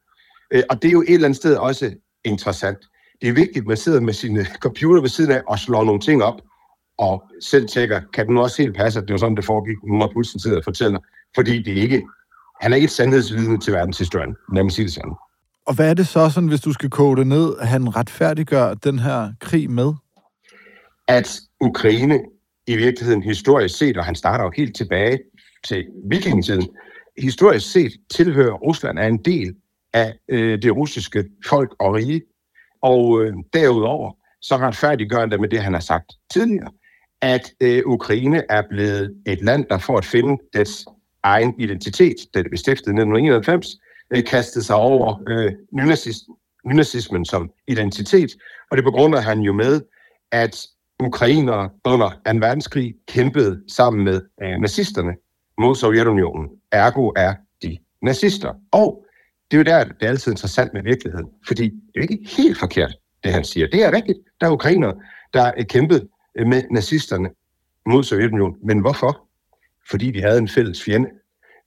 Øh, 0.51 0.63
og 0.69 0.81
det 0.81 0.88
er 0.88 0.91
jo 0.91 1.01
et 1.01 1.13
eller 1.13 1.27
andet 1.27 1.38
sted 1.38 1.55
også 1.55 1.93
interessant. 2.24 2.77
Det 3.21 3.29
er 3.29 3.33
vigtigt, 3.33 3.57
at 3.57 3.67
man 3.67 3.77
sidder 3.77 4.00
med 4.00 4.13
sin 4.13 4.38
øh, 4.38 4.45
computer 4.45 5.01
ved 5.01 5.09
siden 5.09 5.31
af 5.31 5.41
og 5.48 5.59
slår 5.59 5.83
nogle 5.83 6.01
ting 6.01 6.24
op, 6.24 6.41
og 6.98 7.24
selv 7.41 7.67
tjekker, 7.67 8.01
kan 8.13 8.27
den 8.27 8.38
også 8.38 8.62
helt 8.62 8.75
passe, 8.75 9.00
at 9.00 9.07
det 9.07 9.12
var 9.12 9.17
sådan, 9.17 9.36
det 9.36 9.45
foregik, 9.45 9.77
når 9.83 10.12
Putin 10.13 10.39
sidder 10.39 10.57
og 10.57 10.63
fortæller. 10.63 11.00
Fordi 11.36 11.62
det 11.63 11.77
er 11.77 11.81
ikke, 11.81 12.03
han 12.62 12.71
er 12.71 12.75
ikke 12.75 12.86
et 12.86 12.91
sandhedsvidne 12.91 13.59
til 13.59 13.74
verdenshistorien, 13.74 14.36
lad 14.53 14.63
mig 14.63 14.71
sige 14.71 14.86
det 14.86 14.93
sådan. 14.93 15.13
Og 15.69 15.75
hvad 15.75 15.89
er 15.89 15.93
det 15.93 16.07
så, 16.07 16.29
sådan, 16.29 16.49
hvis 16.49 16.61
du 16.61 16.73
skal 16.73 16.89
koge 16.89 17.17
det 17.17 17.27
ned, 17.27 17.53
at 17.59 17.67
han 17.67 17.95
retfærdiggør 17.95 18.73
den 18.73 18.99
her 18.99 19.33
krig 19.39 19.71
med? 19.71 19.93
At 21.07 21.39
Ukraine 21.61 22.19
i 22.67 22.75
virkeligheden 22.75 23.23
historisk 23.23 23.77
set, 23.77 23.97
og 23.97 24.05
han 24.05 24.15
starter 24.15 24.43
jo 24.43 24.51
helt 24.55 24.75
tilbage 24.75 25.19
til 25.67 25.85
vikingetiden, 26.09 26.67
historisk 27.17 27.71
set 27.71 27.91
tilhører 28.15 28.53
Rusland 28.53 28.99
er 28.99 29.07
en 29.07 29.17
del 29.17 29.55
af 29.93 30.13
øh, 30.29 30.61
det 30.61 30.75
russiske 30.75 31.25
folk 31.45 31.75
og 31.79 31.93
rige. 31.93 32.21
Og 32.81 33.23
øh, 33.23 33.33
derudover 33.53 34.11
så 34.41 34.57
retfærdiggør 34.57 35.19
han 35.19 35.31
det 35.31 35.39
med 35.39 35.49
det, 35.49 35.59
han 35.59 35.73
har 35.73 35.79
sagt 35.79 36.11
tidligere, 36.33 36.71
at 37.21 37.51
øh, 37.61 37.81
Ukraine 37.85 38.43
er 38.49 38.63
blevet 38.69 39.15
et 39.25 39.41
land, 39.41 39.65
der 39.69 39.77
for 39.77 39.97
at 39.97 40.05
finde 40.05 40.43
dets 40.53 40.85
egen 41.23 41.53
identitet, 41.59 42.15
da 42.33 42.39
det 42.39 42.49
blev 42.51 42.57
stiftet 42.57 42.88
i 42.88 42.89
1991, 42.89 43.67
øh, 44.12 44.24
kastet 44.24 44.66
sig 44.66 44.75
over 44.75 45.24
øh, 45.28 45.51
nynazismen 46.66 47.25
som 47.25 47.51
identitet. 47.68 48.32
Og 48.72 48.78
det 48.78 48.84
begrunder 48.84 49.20
han 49.20 49.39
jo 49.39 49.54
med, 49.54 49.82
at 50.32 50.68
ukrainere 51.00 51.70
under 51.86 52.10
2. 52.10 52.16
verdenskrig 52.25 52.96
kæmpede 53.08 53.63
sammen 53.68 54.04
med 54.04 54.22
øh, 54.44 54.58
nazisterne 54.60 55.13
mod 55.58 55.75
Sovjetunionen. 55.75 56.50
Ergo 56.72 57.12
er 57.16 57.34
de 57.63 57.78
nazister. 58.01 58.54
Og 58.72 59.06
det 59.51 59.58
er 59.58 59.60
jo 59.60 59.63
der, 59.63 59.84
det 59.84 60.04
er 60.04 60.10
altid 60.10 60.32
interessant 60.32 60.74
med 60.74 60.84
virkeligheden, 60.84 61.28
fordi 61.48 61.63
det 61.63 61.96
er 61.96 62.00
jo 62.00 62.01
ikke 62.01 62.30
helt 62.38 62.58
forkert, 62.60 62.96
det 63.24 63.34
han 63.34 63.44
siger. 63.44 63.68
Det 63.68 63.84
er 63.84 63.92
rigtigt. 63.92 64.20
Der 64.42 64.48
er 64.48 64.51
ukrainere, 64.51 64.94
der 65.34 65.46
øh, 65.48 65.54
er 65.58 65.63
kæmpet 65.63 66.08
øh, 66.38 66.48
med 66.48 66.63
nazisterne 66.72 67.30
mod 67.86 68.04
Sovjetunionen. 68.04 68.56
Men 68.63 68.80
hvorfor? 68.80 69.28
Fordi 69.89 70.12
de 70.12 70.22
havde 70.22 70.38
en 70.38 70.48
fælles 70.48 70.84
fjende. 70.84 71.10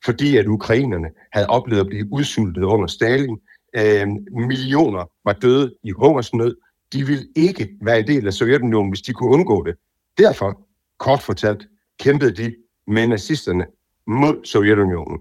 Fordi 0.04 0.36
at 0.36 0.46
ukrainerne 0.46 1.08
havde 1.32 1.46
oplevet 1.46 1.80
at 1.80 1.86
blive 1.86 2.12
udsultet 2.12 2.62
under 2.62 2.86
Stalin. 2.86 3.38
Øh, 3.76 4.06
millioner 4.32 5.10
var 5.24 5.32
døde 5.32 5.74
i 5.84 5.90
hungersnød. 5.90 6.56
De 6.92 7.06
ville 7.06 7.26
ikke 7.36 7.68
være 7.82 7.98
en 7.98 8.06
del 8.06 8.26
af 8.26 8.32
Sovjetunionen, 8.32 8.90
hvis 8.90 9.02
de 9.02 9.12
kunne 9.12 9.30
undgå 9.30 9.64
det. 9.64 9.74
Derfor, 10.18 10.60
kort 10.98 11.22
fortalt, 11.22 11.66
kæmpede 12.00 12.32
de 12.32 12.54
med 12.86 13.06
nazisterne 13.06 13.66
mod 14.06 14.44
Sovjetunionen. 14.44 15.18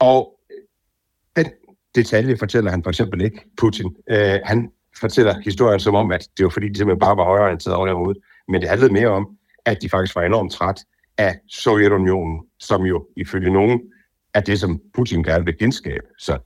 Og 0.00 0.40
øh, 0.50 1.44
den 1.44 1.52
detalje 1.94 2.36
fortæller 2.36 2.70
han 2.70 2.82
for 2.82 2.90
eksempel 2.90 3.20
ikke 3.20 3.40
Putin. 3.56 3.96
Øh, 4.10 4.38
han 4.44 4.70
fortæller 5.00 5.40
historien 5.44 5.80
som 5.80 5.94
om, 5.94 6.12
at 6.12 6.28
det 6.36 6.44
var 6.44 6.50
fordi, 6.50 6.68
de 6.68 6.76
simpelthen 6.76 7.00
bare 7.00 7.16
var 7.16 7.24
højreorienteret 7.24 7.76
over. 7.76 8.14
Men 8.48 8.60
det 8.60 8.68
handlede 8.68 8.92
mere 8.92 9.08
om, 9.08 9.28
at 9.64 9.82
de 9.82 9.88
faktisk 9.88 10.14
var 10.14 10.22
enormt 10.22 10.52
træt 10.52 10.84
af 11.18 11.38
Sovjetunionen, 11.48 12.40
som 12.58 12.82
jo 12.82 13.06
ifølge 13.16 13.50
nogen 13.50 13.80
er 14.34 14.40
det, 14.40 14.60
som 14.60 14.80
Putin 14.94 15.22
gerne 15.22 15.44
vil 15.44 15.58
genskabe. 15.58 16.06
Så 16.18 16.38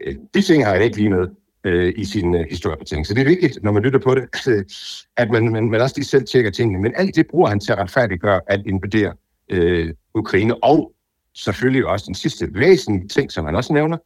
øh, 0.00 0.14
de 0.34 0.42
ting 0.42 0.64
har 0.64 0.72
han 0.72 0.82
ikke 0.82 0.96
lige 0.96 1.28
øh, 1.64 1.92
i 1.96 2.04
sin 2.04 2.34
øh, 2.34 2.46
historiefortælling. 2.50 3.06
Så 3.06 3.14
det 3.14 3.20
er 3.20 3.24
vigtigt, 3.24 3.58
når 3.62 3.72
man 3.72 3.82
lytter 3.82 3.98
på 3.98 4.14
det, 4.14 4.24
at 5.22 5.30
man, 5.30 5.52
man, 5.52 5.70
man 5.70 5.80
også 5.80 5.94
lige 5.96 6.06
selv 6.06 6.26
tjekker 6.26 6.50
tingene. 6.50 6.82
Men 6.82 6.92
alt 6.96 7.16
det 7.16 7.26
bruger 7.26 7.48
han 7.48 7.60
til 7.60 7.72
at 7.72 7.78
retfærdiggøre 7.78 8.40
at 8.46 8.62
invadere 8.66 9.12
øh, 9.48 9.94
Ukraine. 10.14 10.64
Og 10.64 10.92
selvfølgelig 11.34 11.86
også 11.86 12.06
den 12.06 12.14
sidste 12.14 12.48
væsentlige 12.54 13.08
ting, 13.08 13.32
som 13.32 13.44
han 13.44 13.56
også 13.56 13.72
nævner, 13.72 13.96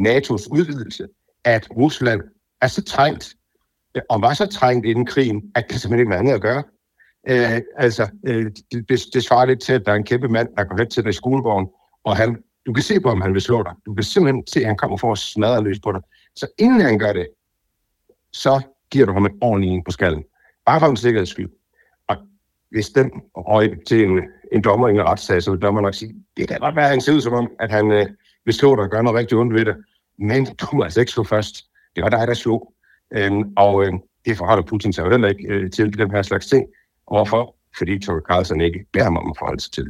NATO's 0.00 0.48
udvidelse, 0.50 1.06
at 1.44 1.68
Rusland 1.76 2.20
er 2.60 2.66
så 2.66 2.82
trængt, 2.82 3.34
øh, 3.94 4.02
og 4.08 4.22
var 4.22 4.34
så 4.34 4.46
trængt 4.46 4.86
inden 4.86 5.06
krigen, 5.06 5.52
at 5.54 5.64
det 5.70 5.80
simpelthen 5.80 6.00
ikke 6.00 6.10
var 6.10 6.18
andet 6.18 6.32
at 6.32 6.40
gøre. 6.42 6.62
Øh, 7.28 7.60
altså, 7.76 8.10
øh, 8.26 8.50
det, 8.72 9.00
det 9.14 9.24
svarer 9.24 9.46
lidt 9.46 9.62
til, 9.62 9.72
at 9.72 9.86
der 9.86 9.92
er 9.92 9.96
en 9.96 10.04
kæmpe 10.04 10.28
mand, 10.28 10.48
der 10.56 10.64
går 10.64 10.76
lidt 10.76 10.90
til 10.90 11.02
dig 11.02 11.10
i 11.10 11.12
skolegården, 11.12 11.68
og 12.04 12.16
han, 12.16 12.42
du 12.66 12.72
kan 12.72 12.82
se 12.82 13.00
på, 13.00 13.08
om 13.08 13.20
han 13.20 13.34
vil 13.34 13.42
slå 13.42 13.62
dig. 13.62 13.72
Du 13.86 13.94
kan 13.94 14.04
simpelthen 14.04 14.46
se, 14.46 14.60
at 14.60 14.66
han 14.66 14.76
kommer 14.76 14.96
for 14.96 15.12
at 15.12 15.18
smadre 15.18 15.64
løs 15.64 15.80
på 15.80 15.92
dig. 15.92 16.00
Så 16.36 16.46
inden 16.58 16.80
han 16.80 16.98
gør 16.98 17.12
det, 17.12 17.28
så 18.32 18.60
giver 18.90 19.06
du 19.06 19.12
ham 19.12 19.26
en 19.26 19.38
ordentlig 19.40 19.70
en 19.70 19.84
på 19.84 19.90
skallen. 19.90 20.24
Bare 20.66 20.80
for 20.80 20.86
en 20.86 20.96
sikkerheds 20.96 21.28
skyld. 21.28 21.50
Og 22.08 22.16
hvis 22.70 22.88
den 22.88 23.10
røg 23.36 23.78
til 23.86 24.04
en, 24.04 24.20
en 24.52 24.62
dommer 24.64 24.88
i 24.88 24.90
en 24.90 25.02
retssag, 25.02 25.42
så 25.42 25.50
vil 25.50 25.60
dommeren 25.60 25.84
nok 25.84 25.94
sige, 25.94 26.14
det 26.36 26.48
kan 26.48 26.58
godt 26.58 26.76
være, 26.76 26.84
at 26.84 26.90
han 26.90 27.00
ser 27.00 27.12
ud 27.12 27.20
som 27.20 27.32
om, 27.32 27.50
at 27.60 27.70
han 27.70 27.90
øh, 27.90 28.06
vil 28.44 28.54
slå 28.54 28.76
dig 28.76 28.84
og 28.84 28.90
gøre 28.90 29.02
noget 29.02 29.18
rigtig 29.18 29.38
ondt 29.38 29.54
ved 29.54 29.64
det. 29.64 29.76
Men 30.18 30.44
du 30.44 30.66
må 30.72 30.82
altså 30.82 31.00
ikke 31.00 31.12
slå 31.12 31.24
først. 31.24 31.54
Det 31.96 32.02
var 32.02 32.08
dig, 32.08 32.26
der 32.26 32.34
slog. 32.34 32.72
Øhm, 33.14 33.52
og 33.56 33.84
øh, 33.86 33.92
det 34.24 34.36
forholder 34.36 34.62
Putin 34.62 34.92
sig 34.92 35.04
jo 35.04 35.10
heller 35.10 35.28
ikke 35.28 35.48
øh, 35.48 35.70
til 35.70 35.98
den 35.98 36.10
her 36.10 36.22
slags 36.22 36.46
ting. 36.46 36.66
Hvorfor? 37.06 37.54
Fordi 37.78 37.98
Tucker 37.98 38.22
Carlson 38.30 38.60
ikke 38.60 38.86
beder 38.92 39.04
ham 39.04 39.16
om 39.16 39.30
at 39.30 39.36
forholde 39.38 39.60
sig 39.60 39.72
til 39.72 39.86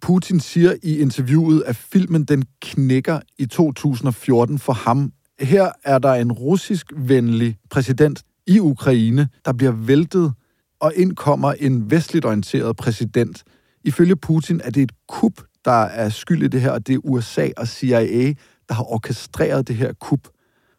Putin 0.00 0.40
siger 0.40 0.74
i 0.82 0.98
interviewet, 0.98 1.62
at 1.66 1.76
filmen 1.76 2.24
den 2.24 2.44
knækker 2.62 3.20
i 3.38 3.46
2014 3.46 4.58
for 4.58 4.72
ham. 4.72 5.12
Her 5.40 5.72
er 5.84 5.98
der 5.98 6.12
en 6.12 6.32
russisk-venlig 6.32 7.56
præsident 7.70 8.22
i 8.46 8.60
Ukraine, 8.60 9.28
der 9.44 9.52
bliver 9.52 9.72
væltet, 9.72 10.32
og 10.80 10.92
ind 10.96 11.16
kommer 11.16 11.52
en 11.52 11.90
vestligt 11.90 12.24
orienteret 12.24 12.76
præsident. 12.76 13.44
Ifølge 13.84 14.16
Putin 14.16 14.60
er 14.64 14.70
det 14.70 14.82
et 14.82 14.92
kup, 15.08 15.32
der 15.64 15.82
er 15.82 16.08
skyld 16.08 16.42
i 16.42 16.48
det 16.48 16.60
her, 16.60 16.70
og 16.70 16.86
det 16.86 16.94
er 16.94 16.98
USA 17.04 17.48
og 17.56 17.68
CIA, 17.68 18.32
der 18.68 18.74
har 18.74 18.92
orkestreret 18.92 19.68
det 19.68 19.76
her 19.76 19.92
kup. 19.92 20.28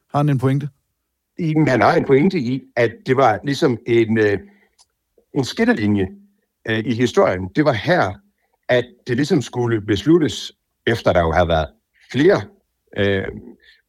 Har 0.10 0.20
han 0.20 0.30
en 0.30 0.38
pointe? 0.38 0.70
Han 1.68 1.82
har 1.82 1.96
en 1.96 2.06
pointe 2.06 2.40
i, 2.40 2.62
at 2.76 2.92
det 3.06 3.18
var 3.18 3.40
ligesom 3.44 3.78
en, 3.88 4.18
øh, 4.18 4.40
en 5.38 5.46
skillelinje 5.46 6.08
øh, 6.70 6.80
i 6.86 6.94
historien. 6.94 7.50
Det 7.56 7.66
var 7.66 7.74
her, 7.74 8.14
at 8.70 8.86
det 9.08 9.16
ligesom 9.16 9.42
skulle 9.42 9.82
besluttes, 9.82 10.52
efter 10.88 11.14
der 11.14 11.22
jo 11.22 11.32
havde 11.32 11.48
været 11.48 11.68
flere 12.12 12.42
øh, 12.98 13.28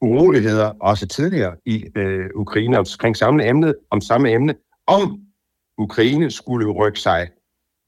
uroligheder, 0.01 0.73
også 0.81 1.07
tidligere 1.07 1.57
i 1.67 1.85
øh, 1.97 2.31
Ukraine 2.35 2.79
omkring 2.79 3.17
samme 3.17 3.47
emne, 3.47 3.75
om 3.91 4.01
samme 4.01 4.33
emne, 4.33 4.55
om 4.87 5.21
Ukraine 5.79 6.31
skulle 6.31 6.71
rykke 6.71 7.01
sig 7.01 7.29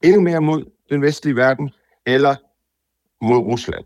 endnu 0.03 0.21
mere 0.21 0.41
mod 0.41 0.65
den 0.89 1.01
vestlige 1.01 1.35
verden, 1.35 1.71
eller 2.05 2.35
mod 3.25 3.37
Rusland. 3.37 3.85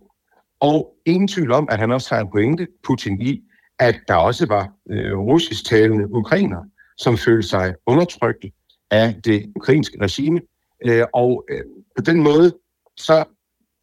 Og 0.60 0.96
ingen 1.06 1.28
tvivl 1.28 1.52
om, 1.52 1.68
at 1.72 1.80
han 1.80 1.92
også 1.92 2.16
har 2.16 2.22
en 2.22 2.32
pointe, 2.32 2.68
Putin, 2.84 3.22
i, 3.22 3.42
at 3.80 3.96
der 4.08 4.16
også 4.16 4.46
var 4.46 4.70
øh, 4.90 5.18
russisktalende 5.18 6.14
ukrainer, 6.14 6.64
som 6.98 7.18
følte 7.18 7.48
sig 7.48 7.76
undertrykt 7.86 8.46
af 8.92 9.16
det 9.26 9.52
ukrainske 9.56 9.98
regime. 10.02 10.42
Øh, 10.86 11.06
og 11.14 11.46
øh, 11.50 11.62
på 11.96 12.02
den 12.02 12.24
måde 12.24 12.54
så 12.98 13.24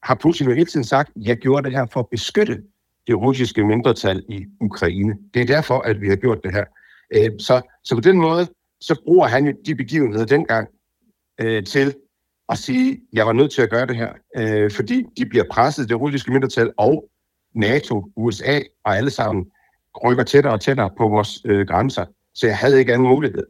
har 0.03 0.15
Putin 0.15 0.47
jo 0.47 0.53
hele 0.53 0.67
tiden 0.67 0.85
sagt, 0.85 1.09
at 1.17 1.23
jeg 1.23 1.37
gjorde 1.37 1.65
det 1.65 1.79
her 1.79 1.87
for 1.93 2.01
at 2.01 2.09
beskytte 2.11 2.63
det 3.07 3.17
russiske 3.17 3.65
mindretal 3.65 4.25
i 4.29 4.47
Ukraine. 4.61 5.15
Det 5.35 5.43
er 5.43 5.47
derfor, 5.47 5.79
at 5.79 6.01
vi 6.01 6.09
har 6.09 6.17
gjort 6.17 6.39
det 6.45 6.53
her. 6.53 6.65
Øh, 7.15 7.31
så, 7.39 7.61
så 7.85 7.95
på 7.95 8.01
den 8.01 8.17
måde, 8.17 8.47
så 8.81 9.01
bruger 9.05 9.27
han 9.27 9.47
jo 9.47 9.53
de 9.67 9.75
begivenheder 9.75 10.27
dengang 10.27 10.69
øh, 11.41 11.65
til 11.65 11.95
at 12.49 12.59
sige, 12.59 12.93
at 12.93 12.99
jeg 13.13 13.27
var 13.27 13.33
nødt 13.33 13.53
til 13.53 13.63
at 13.63 13.71
gøre 13.71 13.87
det 13.87 13.97
her, 13.97 14.13
øh, 14.37 14.71
fordi 14.71 15.05
de 15.17 15.27
bliver 15.27 15.45
presset, 15.51 15.89
det 15.89 16.01
russiske 16.01 16.33
mindretal 16.33 16.73
og 16.77 17.05
NATO, 17.55 18.07
USA 18.17 18.61
og 18.85 18.97
alle 18.97 19.11
sammen 19.11 19.47
rykker 20.05 20.25
tættere 20.25 20.53
og 20.53 20.61
tættere 20.61 20.91
på 20.99 21.09
vores 21.09 21.41
øh, 21.45 21.67
grænser. 21.67 22.05
Så 22.35 22.47
jeg 22.47 22.59
havde 22.59 22.79
ikke 22.79 22.93
anden 22.93 23.09
mulighed. 23.09 23.43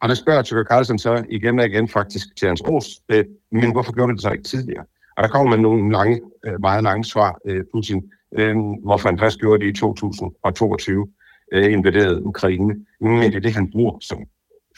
Og 0.00 0.08
der 0.08 0.14
spørger 0.14 0.42
Tucker 0.42 0.64
Carlson 0.64 0.98
så 0.98 1.24
igen 1.30 1.58
og 1.58 1.66
igen 1.66 1.88
faktisk 1.88 2.36
til 2.36 2.48
hans 2.48 2.62
ros, 2.68 2.86
øh, 3.08 3.24
men 3.52 3.72
hvorfor 3.72 3.92
gjorde 3.92 4.12
det 4.12 4.22
så 4.22 4.30
ikke 4.30 4.44
tidligere? 4.44 4.84
Og 5.16 5.22
der 5.22 5.28
kommer 5.28 5.50
man 5.50 5.60
nogle 5.60 5.92
lange, 5.92 6.20
øh, 6.46 6.60
meget 6.60 6.82
lange 6.82 7.04
svar, 7.04 7.38
øh, 7.44 7.64
Putin, 7.74 8.02
øh, 8.38 8.56
hvorfor 8.84 9.08
han 9.08 9.18
først 9.18 9.38
gjorde 9.40 9.64
det 9.64 9.70
i 9.70 9.80
2022, 9.80 11.08
øh, 11.52 11.72
invaderede 11.72 12.24
Ukraine. 12.24 12.74
Men 13.00 13.22
det 13.22 13.34
er 13.34 13.40
det, 13.40 13.54
han 13.54 13.70
bruger 13.70 13.98
som 14.00 14.18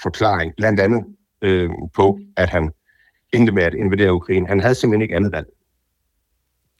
forklaring, 0.03 0.53
blandt 0.57 0.81
andet 0.81 1.05
øh, 1.43 1.71
på, 1.95 2.19
at 2.37 2.49
han 2.49 2.71
endte 3.33 3.53
med 3.53 3.63
at 3.63 3.75
invadere 3.75 4.15
Ukraine. 4.15 4.49
Han 4.49 4.61
havde 4.61 4.75
simpelthen 4.75 5.03
ikke 5.03 5.17
andet 5.17 5.33
valg. 5.33 5.47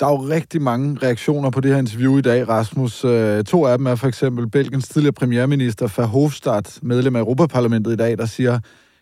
Der 0.03 0.09
er 0.09 0.13
jo 0.13 0.29
rigtig 0.29 0.63
mange 0.63 0.99
reaktioner 1.03 1.51
på 1.51 1.61
det 1.61 1.71
her 1.71 1.79
interview 1.79 2.19
i 2.19 2.21
dag, 2.21 2.49
Rasmus. 2.49 3.05
Øh, 3.05 3.45
to 3.45 3.67
af 3.67 3.79
dem 3.79 3.87
er 3.87 3.95
for 3.95 4.09
eksempel 4.09 4.51
Belgiens 4.51 4.89
tidligere 4.89 5.13
premierminister 5.13 5.95
Verhofstadt, 5.97 6.79
medlem 6.83 7.17
af 7.17 7.21
Europaparlamentet 7.21 7.93
i 7.93 7.97
dag, 7.97 8.19
der 8.19 8.27
siger, 8.27 8.61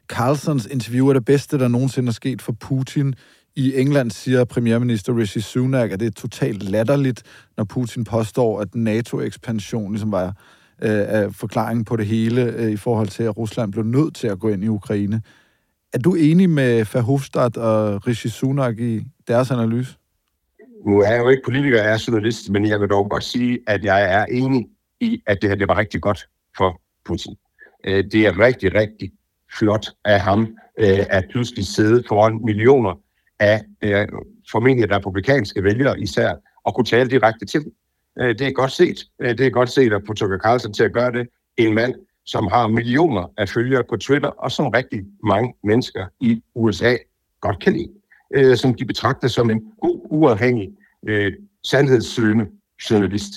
Carlsons 0.09 0.67
interview 0.67 1.09
er 1.09 1.13
det 1.13 1.25
bedste, 1.25 1.59
der 1.59 1.69
nogensinde 1.69 2.09
er 2.09 2.13
sket 2.13 2.43
for 2.43 2.53
Putin. 2.53 3.15
I 3.57 3.75
England 3.77 4.11
siger 4.11 4.45
premierminister 4.45 5.17
Rishi 5.17 5.41
Sunak, 5.41 5.91
at 5.91 6.01
det 6.01 6.07
er 6.07 6.11
totalt 6.11 6.63
latterligt, 6.63 7.23
når 7.57 7.65
Putin 7.65 8.05
påstår, 8.05 8.61
at 8.61 8.75
NATO-ekspansion 8.75 9.93
ligesom 9.93 10.13
var 10.13 10.35
øh, 10.83 11.33
forklaringen 11.33 11.85
på 11.85 11.97
det 11.97 12.07
hele 12.07 12.43
øh, 12.43 12.71
i 12.71 12.77
forhold 12.77 13.09
til, 13.09 13.23
at 13.23 13.37
Rusland 13.37 13.73
blev 13.73 13.85
nødt 13.85 14.15
til 14.15 14.27
at 14.27 14.39
gå 14.39 14.49
ind 14.49 14.65
i 14.65 14.69
Ukraine. 14.69 15.23
Er 15.93 15.99
du 15.99 16.15
enig 16.15 16.51
med 16.51 16.85
Verhofstadt 16.93 17.57
og 17.57 18.07
Rishi 18.07 18.29
Sunak 18.29 18.79
i 18.79 19.03
deres 19.29 19.51
analyse? 19.51 20.00
Nu 20.87 21.01
er 21.01 21.13
jeg 21.13 21.21
jo 21.21 21.29
ikke 21.29 21.43
politiker, 21.45 21.83
jeg 21.83 21.93
er 21.93 22.05
journalist, 22.09 22.51
men 22.51 22.67
jeg 22.67 22.81
vil 22.81 22.89
dog 22.89 23.11
godt 23.11 23.25
sige, 23.25 23.59
at 23.67 23.85
jeg 23.85 24.15
er 24.15 24.25
enig 24.25 24.67
i, 25.01 25.23
at 25.27 25.43
det 25.43 25.51
her 25.51 25.57
det 25.57 25.69
var 25.69 25.79
rigtig 25.79 26.01
godt 26.01 26.29
for 26.57 26.81
Putin. 27.05 27.37
Øh, 27.85 28.05
det 28.13 28.27
er 28.27 28.39
rigtig, 28.39 28.75
rigtig 28.75 29.13
flot 29.59 29.87
af 30.05 30.21
ham 30.21 30.41
øh, 30.79 31.07
at 31.11 31.25
pludselig 31.31 31.67
sidde 31.67 32.05
foran 32.09 32.45
millioner 32.45 33.01
af 33.39 33.63
øh, 33.83 34.09
formentlig 34.53 34.91
republikanske 34.91 35.65
vælgere 35.65 36.01
især, 36.01 36.35
og 36.65 36.75
kunne 36.75 36.85
tale 36.85 37.11
direkte 37.11 37.47
til 37.47 37.65
dem. 37.65 37.73
Øh, 38.21 38.39
det 38.39 38.47
er 38.47 38.53
godt 38.53 38.73
set. 38.73 39.05
Øh, 39.21 39.39
det 39.39 39.47
er 39.47 39.51
godt 39.51 39.71
set 39.71 39.93
at 39.93 40.03
få 40.07 40.15
Tucker 40.15 40.39
Carlson 40.39 40.73
til 40.73 40.85
at 40.85 40.93
gøre 40.93 41.13
det. 41.13 41.29
En 41.57 41.75
mand, 41.75 41.95
som 42.27 42.47
har 42.47 42.69
millioner 42.69 43.33
af 43.37 43.49
følgere 43.49 43.85
på 43.89 43.97
Twitter, 43.97 44.29
og 44.29 44.53
som 44.53 44.69
rigtig 44.69 45.05
mange 45.23 45.55
mennesker 45.65 46.07
i 46.21 46.43
USA 46.55 46.97
godt 47.41 47.63
kan 47.63 47.73
lide 47.73 48.00
øh, 48.35 48.57
som 48.57 48.75
de 48.75 48.85
betragter 48.85 49.29
som 49.29 49.51
en 49.51 49.63
god, 49.81 50.01
uafhængig, 50.11 50.71
øh, 51.09 51.33
sandhedssøgende 51.65 52.47
journalist. 52.91 53.33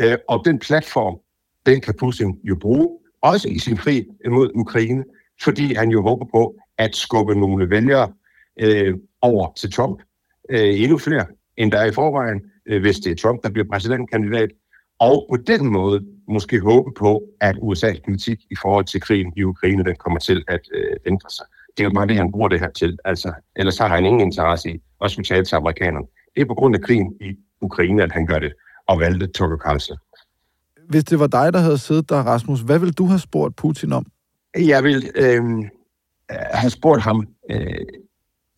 Øh, 0.00 0.16
og 0.28 0.42
den 0.44 0.58
platform, 0.58 1.18
den 1.66 1.80
kan 1.80 1.94
Putin 1.98 2.38
jo 2.44 2.56
bruge, 2.60 2.98
også 3.22 3.48
i 3.48 3.58
sin 3.58 3.76
krig 3.76 4.06
mod 4.30 4.50
Ukraine, 4.54 5.04
fordi 5.42 5.74
han 5.74 5.90
jo 5.90 6.02
håber 6.02 6.26
på 6.34 6.56
at 6.78 6.96
skubbe 6.96 7.34
nogle 7.34 7.70
vælgere 7.70 8.12
øh, 8.60 8.94
over 9.20 9.52
til 9.56 9.72
Trump. 9.72 10.02
Øh, 10.50 10.80
endnu 10.80 10.98
flere, 10.98 11.26
end 11.56 11.72
der 11.72 11.78
er 11.78 11.86
i 11.86 11.92
forvejen, 11.92 12.42
øh, 12.66 12.80
hvis 12.80 12.96
det 12.96 13.12
er 13.12 13.16
Trump, 13.16 13.42
der 13.42 13.50
bliver 13.50 13.68
præsidentkandidat. 13.72 14.50
Og 14.98 15.26
på 15.30 15.36
den 15.36 15.66
måde 15.66 16.06
måske 16.28 16.60
håbe 16.60 16.90
på, 16.98 17.22
at 17.40 17.56
USA's 17.56 18.00
politik 18.04 18.38
i 18.50 18.54
forhold 18.62 18.84
til 18.84 19.00
krigen 19.00 19.32
i 19.36 19.42
Ukraine, 19.42 19.84
den 19.84 19.96
kommer 19.96 20.18
til 20.18 20.44
at 20.48 20.60
øh, 20.74 20.96
ændre 21.06 21.30
sig. 21.30 21.46
Det 21.76 21.82
er 21.82 21.84
jo 21.84 21.90
bare 21.94 22.06
det, 22.06 22.16
han 22.16 22.32
bruger 22.32 22.48
det 22.48 22.60
her 22.60 22.70
til. 22.70 22.98
Altså, 23.04 23.32
ellers 23.56 23.78
har 23.78 23.88
han 23.88 24.04
ingen 24.04 24.20
interesse 24.20 24.70
i 24.70 24.82
at 25.04 25.14
betale 25.16 25.44
til 25.44 25.56
amerikanerne. 25.56 26.06
Det 26.34 26.40
er 26.40 26.46
på 26.46 26.54
grund 26.54 26.74
af 26.74 26.80
krigen 26.80 27.16
i 27.20 27.36
Ukraine, 27.60 28.02
at 28.02 28.12
han 28.12 28.26
gør 28.26 28.38
det, 28.38 28.52
og 28.86 29.00
valgte 29.00 29.26
Tucker 29.26 29.56
Carlson. 29.56 29.96
Hvis 30.88 31.04
det 31.04 31.18
var 31.18 31.26
dig, 31.26 31.52
der 31.52 31.58
havde 31.58 31.78
siddet 31.78 32.08
der, 32.08 32.16
Rasmus, 32.16 32.60
hvad 32.60 32.78
vil 32.78 32.92
du 32.92 33.06
have 33.06 33.18
spurgt 33.18 33.56
Putin 33.56 33.92
om? 33.92 34.06
Jeg 34.58 34.84
vil 34.84 35.10
øh, 35.14 35.42
have 36.30 36.70
spurgt 36.70 37.02
ham 37.02 37.26
øh, 37.50 37.74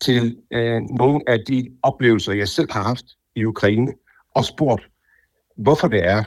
til 0.01 0.37
øh, 0.51 0.83
nogle 0.83 1.21
af 1.27 1.39
de 1.49 1.71
oplevelser, 1.83 2.33
jeg 2.33 2.49
selv 2.49 2.73
har 2.73 2.83
haft 2.83 3.05
i 3.35 3.45
Ukraine, 3.45 3.93
og 4.35 4.45
spurgt, 4.45 4.83
hvorfor 5.57 5.89
det 5.89 6.07
er, 6.07 6.25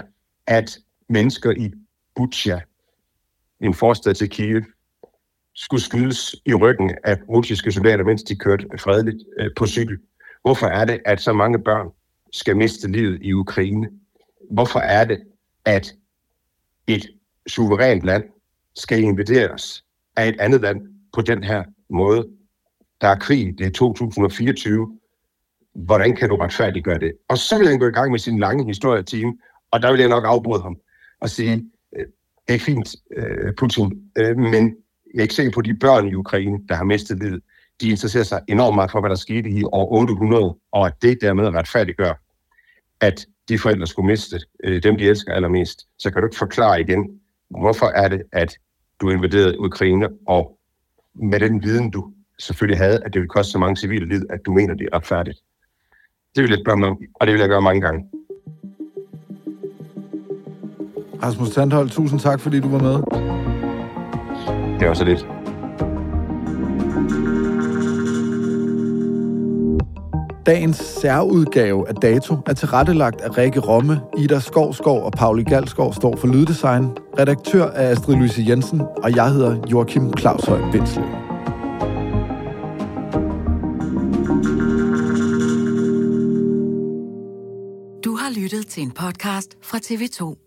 at 0.47 0.77
mennesker 1.09 1.51
i 1.51 1.71
Butsja, 2.15 2.59
en 3.61 3.73
forstad 3.73 4.13
til 4.13 4.29
Kiev, 4.29 4.61
skulle 5.57 5.83
skydes 5.83 6.35
i 6.45 6.53
ryggen 6.53 6.91
af 7.03 7.17
russiske 7.29 7.71
soldater, 7.71 8.03
mens 8.03 8.23
de 8.23 8.35
kørte 8.35 8.65
fredeligt 8.79 9.23
øh, 9.39 9.49
på 9.57 9.67
cykel? 9.67 9.97
Hvorfor 10.41 10.67
er 10.67 10.85
det, 10.85 10.99
at 11.05 11.21
så 11.21 11.33
mange 11.33 11.63
børn 11.63 11.87
skal 12.31 12.57
miste 12.57 12.91
livet 12.91 13.19
i 13.21 13.33
Ukraine? 13.33 13.89
Hvorfor 14.51 14.79
er 14.79 15.05
det, 15.05 15.19
at 15.65 15.93
et 16.87 17.07
suverænt 17.47 18.03
land 18.03 18.23
skal 18.75 19.03
invaderes 19.03 19.83
af 20.15 20.27
et 20.27 20.39
andet 20.39 20.61
land 20.61 20.81
på 21.13 21.21
den 21.21 21.43
her 21.43 21.63
måde? 21.89 22.27
Der 23.01 23.07
er 23.07 23.19
krig, 23.19 23.57
det 23.57 23.65
er 23.65 23.71
2024. 23.71 24.99
Hvordan 25.75 26.15
kan 26.15 26.29
du 26.29 26.35
retfærdiggøre 26.35 26.99
det? 26.99 27.13
Og 27.29 27.37
så 27.37 27.57
vil 27.57 27.67
han 27.67 27.79
gå 27.79 27.87
i 27.87 27.91
gang 27.91 28.11
med 28.11 28.19
sin 28.19 28.39
lange 28.39 28.65
historietime, 28.65 29.33
og 29.71 29.81
der 29.81 29.91
vil 29.91 29.99
jeg 29.99 30.09
nok 30.09 30.23
afbryde 30.25 30.61
ham 30.61 30.77
og 31.21 31.29
sige, 31.29 31.71
øh, 31.95 32.05
det 32.47 32.55
er 32.55 32.59
fint, 32.59 32.95
øh, 33.17 33.53
Putin, 33.57 34.11
øh, 34.17 34.37
men 34.37 34.75
jeg 35.13 35.19
er 35.19 35.21
ikke 35.21 35.33
sikker 35.33 35.51
på, 35.51 35.61
de 35.61 35.73
børn 35.73 36.07
i 36.07 36.13
Ukraine, 36.13 36.59
der 36.69 36.75
har 36.75 36.83
mistet 36.83 37.19
livet, 37.19 37.41
de 37.81 37.89
interesserer 37.89 38.23
sig 38.23 38.41
enormt 38.47 38.75
meget 38.75 38.91
for, 38.91 38.99
hvad 38.99 39.09
der 39.09 39.15
skete 39.15 39.49
i 39.49 39.63
år 39.63 39.91
800, 39.91 40.55
og 40.71 40.87
at 40.87 40.93
det 41.01 41.17
dermed 41.21 41.47
retfærdiggør, 41.47 42.13
at 43.01 43.25
de 43.49 43.59
forældre 43.59 43.87
skulle 43.87 44.07
miste 44.07 44.39
øh, 44.63 44.83
dem, 44.83 44.97
de 44.97 45.03
elsker 45.03 45.33
allermest. 45.33 45.87
Så 45.97 46.11
kan 46.11 46.21
du 46.21 46.27
ikke 46.27 46.37
forklare 46.37 46.81
igen, 46.81 47.19
hvorfor 47.49 47.85
er 47.85 48.07
det, 48.07 48.21
at 48.31 48.57
du 49.01 49.09
invaderede 49.09 49.59
Ukraine, 49.59 50.09
og 50.27 50.57
med 51.15 51.39
den 51.39 51.63
viden, 51.63 51.91
du 51.91 52.13
selvfølgelig 52.39 52.77
havde, 52.77 53.03
at 53.03 53.13
det 53.13 53.19
ville 53.19 53.29
koste 53.29 53.51
så 53.51 53.57
mange 53.57 53.77
civile 53.77 54.07
liv, 54.07 54.21
at 54.29 54.39
du 54.45 54.53
mener, 54.53 54.73
det 54.73 54.89
er 54.91 54.95
retfærdigt. 54.95 55.39
Det 56.35 56.43
vil 56.43 56.49
jeg 56.49 56.59
spørge 56.65 56.79
mig 56.79 56.89
om, 56.89 56.97
og 57.15 57.27
det 57.27 57.33
vil 57.33 57.39
jeg 57.39 57.49
gøre 57.49 57.61
mange 57.61 57.81
gange. 57.81 58.09
Rasmus 61.23 61.49
Sandhold, 61.49 61.89
tusind 61.89 62.19
tak, 62.19 62.39
fordi 62.39 62.59
du 62.59 62.69
var 62.69 62.79
med. 62.79 63.36
Det 64.79 64.87
var 64.87 64.93
så 64.93 65.03
lidt. 65.03 65.27
Dagens 70.45 70.77
særudgave 70.77 71.89
af 71.89 71.95
Dato 71.95 72.35
er 72.45 72.53
tilrettelagt 72.53 73.21
af 73.21 73.37
Rikke 73.37 73.59
Romme, 73.59 74.01
Ida 74.17 74.39
Skovskov 74.39 75.03
og 75.03 75.11
Pauli 75.11 75.43
Galskov 75.43 75.93
står 75.93 76.15
for 76.15 76.27
Lyddesign. 76.27 76.87
Redaktør 77.19 77.63
er 77.63 77.89
Astrid 77.89 78.15
Louise 78.15 78.45
Jensen, 78.47 78.81
og 79.03 79.15
jeg 79.15 79.31
hedder 79.31 79.57
Joachim 79.71 80.17
Claushøj 80.17 80.59
Bindslev. 80.71 81.05
Du 88.05 88.15
har 88.15 88.39
lyttet 88.41 88.67
til 88.67 88.83
en 88.83 88.91
podcast 88.91 89.57
fra 89.61 89.77
TV2. 89.77 90.46